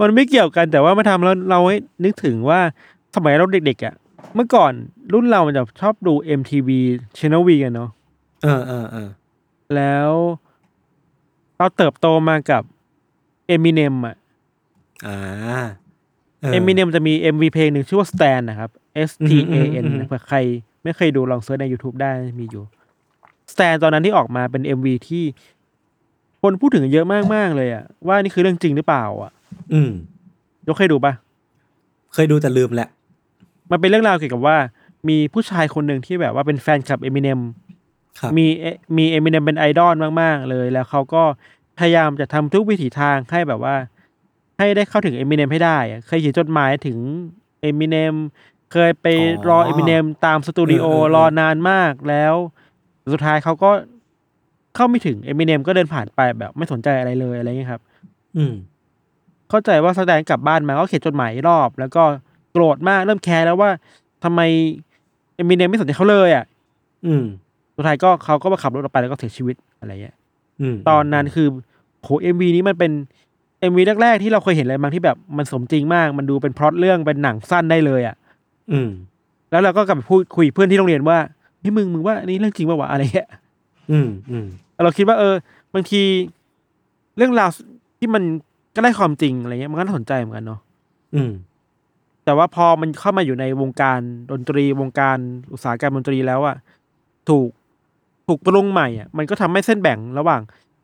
[0.00, 2.60] มันไม่เกี่ยวกันแต่ว่ามาทำแล้วเราให้นึกถึงว่า
[3.14, 3.94] สมัยเราเด็กๆอะ
[4.34, 4.72] เมื่อก่อน
[5.12, 6.68] รุ่นเรามันจะชอบดู MTV
[7.18, 7.90] Channel V กันเนาะ
[8.42, 9.08] เออเออเออ
[9.74, 10.10] แล้ว
[11.56, 12.62] เราเติบโตมากับ
[13.54, 14.16] Eminem อะ
[15.06, 15.18] อ่า
[16.56, 18.70] Eminem จะมี MV เพลงหนึ่งชื่อว่า Stand นะครับ
[19.08, 20.38] S T A N อืมอืมอืมเผื่อใคร
[20.84, 22.64] ไม่เคยดูลองเซิร์ชใน YouTube ได้มีอยู่
[23.52, 25.24] Stand ตอนนั้นที่ออกมาเป็น MV ที่
[26.42, 29.32] คนพูดถึงเยอะมาก ๆ เลยอะว่านี่คือเรื่องจริงหรือเปล่าอะ
[29.72, 29.90] อืม
[30.66, 31.12] ยกเคยดูปะ
[32.14, 32.88] เคยดูแต่ลืมแหละ
[33.70, 34.56] มันเป็นเรื่องราวเกี่ยวกับว่า
[35.08, 37.40] มีผู้ชายคนหนึ่งที่แบบว่าเป็นแฟนคลับ Eminem
[38.20, 38.66] ครับมีเอ
[38.96, 41.22] มี Eminem เป็นไอดอลมาก ๆ เลย แล้วเขาก็
[41.78, 43.74] พยายามจะทำทุกวิถีทางให้แบบว่า
[44.58, 46.98] ให้ได้เข้าถึง Eminem ให้ได้อะเคยเขียนจดหมายถึง
[47.68, 48.14] Eminem
[48.72, 49.06] เคยไป
[49.48, 52.34] รอ Eminem ตามสตูดิโอเออเออเออรอนานมากแล้ว
[53.12, 53.70] สุดท้ายเขาก็
[54.74, 57.82] เข้าไม่ถึง Eminem ก็เดินผ่านไปแบบไม่สนใจอะไรเลยอะไรเงี้ยครับ
[58.36, 58.54] อืม
[59.50, 62.02] เข้าใจว่าแสดงกลับบ้านมาก็เขียนจดหมายรอบ แล้วก็
[62.52, 63.70] โกรธมากเริ่มแคร์แล้วว่า
[64.24, 64.40] ทำไม
[65.40, 66.44] Eminem ไม่สนใจเขาเลยอะ
[67.06, 67.24] อืม
[67.76, 70.16] สุดท้ายก็เขาก็มาขับรถออกไปแล้วก็เสียชีวิตอะไรเงี้ย
[70.60, 71.48] อืมตอนนั้นคือ
[72.02, 72.92] โหเอ็มวีนี้มันเป็น
[73.60, 78.16] เอ็มวีแรกๆที่เราเคยเห็นอะไรบางที่แบบมันสมจริงมาก มันดูเป็นพล็อตเรื่องเป็นหนังสั้นได้เลยอะ
[78.70, 78.88] อืม
[79.50, 81.18] แล้วเราก็กลับไปพูดคุยเพื่อนที่โรงเรียนว่า
[81.62, 83.28] นี่มึงมึงว่าอันนี้เรื่องจริงป่าวะอะไรเงี้ย
[83.90, 84.46] อืมอืม
[84.84, 85.34] เราคิดว่าเออ
[85.74, 86.02] บางที
[87.16, 87.50] เรื่องราว
[87.98, 88.22] ที่มัน
[88.74, 90.60] ก็ได้ความจริงอะไรเงี้ยมันก็น่าสนใจเหมือนกันเนาะ
[91.14, 91.32] อืม
[92.24, 94.00] แต่ว่าพอมันเข้ามาอยู่ในวงการ
[94.30, 95.18] ดนตรีวงการ
[95.52, 96.56] อุตสาหกรรมดนตรีแล้วอะ
[97.28, 97.48] ถูก
[98.26, 100.40] ถูกปรุงใหม่อะมันก็ทำให้เส้นแบ่งระหว่าง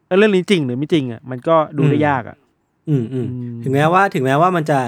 [0.06, 2.36] เอ้ยเรื่องนี้จริงหรือไม่จริงอะมันก็ดูได้ยากอะ
[2.88, 4.80] อืมอืมอืมถึงแม้ว่าถึงแม้ว่ามันจะ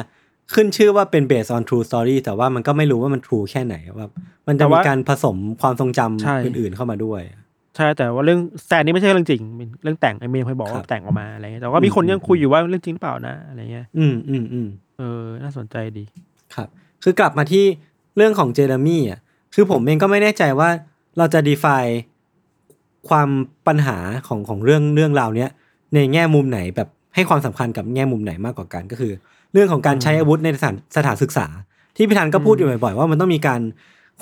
[0.55, 4.09] ขึ้นชื่อว่าเป็น based on true story แต่ว่ามันก็ไม่รู้ว่ามัน true แค่ไหนว่า
[4.49, 7.23] มันจะมีการผสมความทรงจำอื่น ๆเข้ามาด้วย
[7.77, 14.69] ใช่แต่ว่าเรื่องแต่อันนี้ไม่ใช่เรื่องจริงเป็นเรื่องแต่งไอเมย์เคยบอกครัว่าบแต่งออกมาอะไรเงี้ยแต่ว่ามีคนยังคุยอยู่ว่าเรื่องจริงหรือเปล่านะอะไรเงี้ย อืมอืมอืม
[14.99, 16.05] เออ น่าสนใจดี
[16.55, 16.69] ครับ
[17.03, 17.65] คือกลับมาที่
[18.17, 19.21] เรื่องของเจเรมี่อะ
[19.55, 20.69] คือผมเองก็ไม่แน่ใจว่า
[21.19, 21.95] เราจะ define
[23.09, 23.29] ความ
[23.67, 25.51] ปัญหาของของเรื่องเรื่องราวเนี้ย
[25.95, 29.13] ในแง่มุมไหนแบบ ให้ความสำคัญกับแง่มุมไหนมากกว่ากันก็คือ
[29.53, 31.47] เรื่องของการใช้อาวุธในสถานสถานศึกษา
[31.97, 33.61] ที่พี่ทันก็พูดอยู่บ่อยๆว่ามันต้องมีการ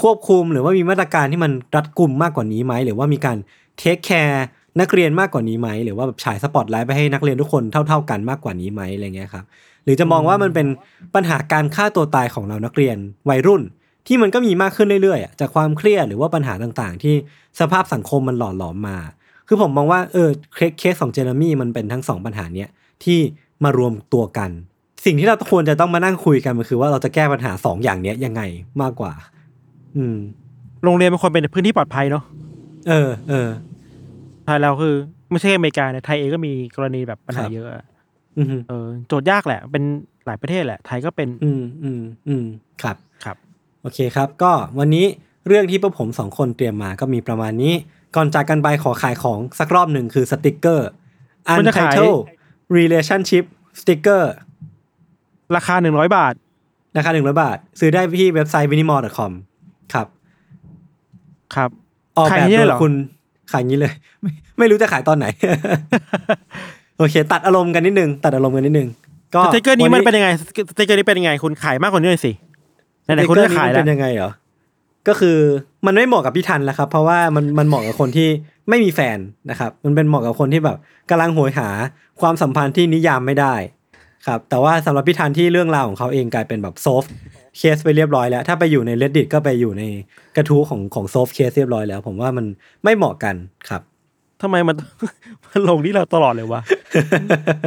[0.03, 3.37] ควบคุมหรือว่ามีมาตรการที่มันรัดกุมมากกว่านี้ไหมหรือว่ามีการ
[3.79, 4.47] take care
[4.81, 9.45] นักเรียนมากกว่านี้ไหมหรือว่าแบบฉายสปอตไลท์ไปให้นักเรียนทุกคนเท่า ๆกันมากกว่านี้ไหมอะไรเงี้ยครับ
[9.85, 10.67] หรือจะมองว่ามันเป็น
[11.15, 12.97] ปัญหาการฆ่าตัวตายของเหล่านักเรียน
[13.29, 13.63] วัยรุ่น
[14.07, 17.15] ที่มันก็มีมากขึ้นเรื่อยๆจากความเครียดหรือว่าปัญหาต่างๆ ที่
[17.61, 18.99] สภาพสังคมมันหล่อหลอมมา
[19.49, 22.69] คือผมมองว่าเออเคสเคสของเจเรมี่มันเป็นทั้งสองปัญหาเนี้ย
[23.05, 23.21] ที่
[23.65, 24.51] มารวมตัวกัน
[25.05, 28.43] สิ่งที่เราควรจะต้องมานั่งคุยกันมันคือว่าเราจะแก้ปัญหาสองอย่างเนี้ยยังไง
[28.83, 29.13] มากกว่า
[29.97, 30.17] อืม
[30.85, 32.25] โรงเรียนเป็นคนเป็นพื้นที่ปลอดภัยเนาะ
[32.89, 33.49] เออเออ
[34.45, 34.95] ไทยเราคือ
[35.31, 37.85] ไม่ใช่อเมริกาเนี่ยไทยเองก็มีกรณีแบบปัญหาครับเยอะอะ
[38.37, 39.85] อืมเออโจทย์ยากแหละ เป็น
[40.27, 42.45] หลายประเทศแหละ ไทยก็เป็น อืมอืมอืม
[42.83, 43.37] ครับครับ
[43.83, 45.07] โอเคครับ ก็วันนี้
[45.47, 47.75] เรื่องที่พวกผมสองคนเตรียมมาก็มีประมาณนี้
[48.17, 50.89] ก่อนจากกันไปขอขายของสักรอบหนึ่งคือสติกเกอร์
[51.59, 52.21] คุณจะขาย Untitled
[52.77, 53.45] Relationship
[53.81, 54.23] Sticker
[55.57, 56.35] ราคาหนึ่งร้อยบาท
[56.97, 59.31] ราคาหนึ่งร้อยบาท ซื้อได้ที่เว็บไซต์ minimore.com
[59.93, 60.07] ครับ
[61.55, 61.71] ครับ
[62.17, 62.93] ออกขายแบบอย่างนี้โดเลยยเหรอคุณ
[63.53, 63.93] ขายอย่างนี้เลย
[64.23, 65.27] ไม่ไม่รู้จะขายตอนไหน
[66.99, 68.89] โอเค ตัดอารมณ์กันนิดนึง ตัดอารมณ์กันนิดนึง
[69.35, 70.43] ก็สติกเกอร์นี้ว่ามันเป็นยังไงส
[70.79, 72.33] ติกเกอร์นี้เป็นยังไง คุณขายมากกว่านี้หน่อยสิ
[73.05, 74.31] ไหนๆคุณจะขายแล้วติ๊กเกอร์นี้มันเป็นยังไงเหรอ
[75.09, 75.39] ก็คือ
[75.87, 78.29] มันไม่เหมาะกับพี่ทันแล้วครับ เพราะว่ามันมันเหมาะกับคนที่
[78.69, 79.19] ไม่มีแฟน
[79.51, 80.77] นะครับ มันเป็นเหมาะกับคนที่แบบ
[81.11, 81.69] กำลังโหยหา
[82.21, 83.55] ความสัมพันธ์ที่นิยามไม่ได้
[84.27, 87.05] ครับแต่ว่าสำหรับพี่ทันที่เรื่องราวของเขาเองกลายเป็นแบบ solved
[87.59, 89.83] case ไปเรียบร้อยแล้ว ถ้าไปอยู่ใน reddit ก็ไปอยู่ใน
[90.37, 92.47] กระทู้ของของ solved case เรียบร้อยแล้ว ผมว่ามัน
[92.85, 93.35] ไม่เหมาะกัน
[93.69, 93.83] ครับ
[94.43, 94.77] ทำไมมัน
[95.47, 96.61] มันลงที่เราตลอดเลยวะ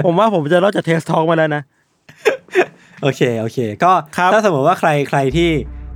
[0.06, 1.64] ผมว่าผมจะเล่าจากเทสทองมาแล้วนะ
[3.02, 5.50] โอเค โอเค ก็ครับถ้าสมมติว่าใครใครที่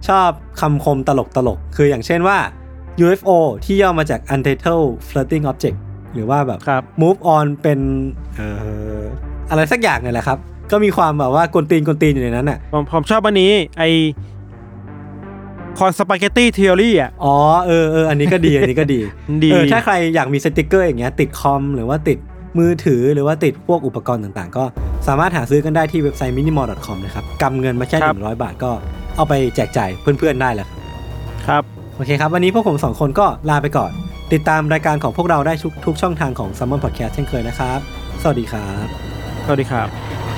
[0.08, 0.30] ชอบ
[0.62, 2.38] คำคมตลกตลกคืออย่างเช่นว่า
[3.04, 3.30] UFO
[3.66, 5.78] ที่ย่อมาจาก Untitled Floating Object
[6.14, 7.80] หรือว่าแบบครับ move on เป็น
[8.36, 8.47] เอ่
[8.99, 9.02] อ
[9.49, 10.38] อะไรสักอย่างเนี่ยแหละครับ
[10.72, 13.84] ก็มีความแบบว่ากวนตีนกวนตีนอยู่ในนั้นอะผมผมชอบอันนี้ไอ
[15.80, 17.36] Conspaghetti Theory อะ อ๋อ
[17.66, 18.99] เออเอออันนี้ก็ดีอันนี้ก็ดี
[19.43, 22.18] ดีเออถ้าใครอยากมีสติกเกอร์อย่างเงี้ยติดคอม หรือว่าติด
[22.58, 24.64] มือถือหรือว่าติดพวกอุปกรณ์ต่างๆ ก็
[25.08, 28.72] สามารถหาซื้อกันได้ที่เว็บไซต์ minimal.com นะครับกำเงินมาแค่ครับ100 บาทก็
[29.22, 30.82] เอาไปแจกจ่ายเพื่อนๆได้แล้วครับ
[31.47, 31.63] ครับ
[31.95, 33.91] โอเคครับ วันนี้พวกผมสองคนก็ลาไปก่อน
[34.34, 37.80] ติดตามรายการของพวกเราได้ทุกทุกช่องทางของ s ซ m m o n Podcast เช่นเคยนะครับ
[38.22, 38.86] สวัสดีครับ
[39.45, 40.30] สวัสดีครับ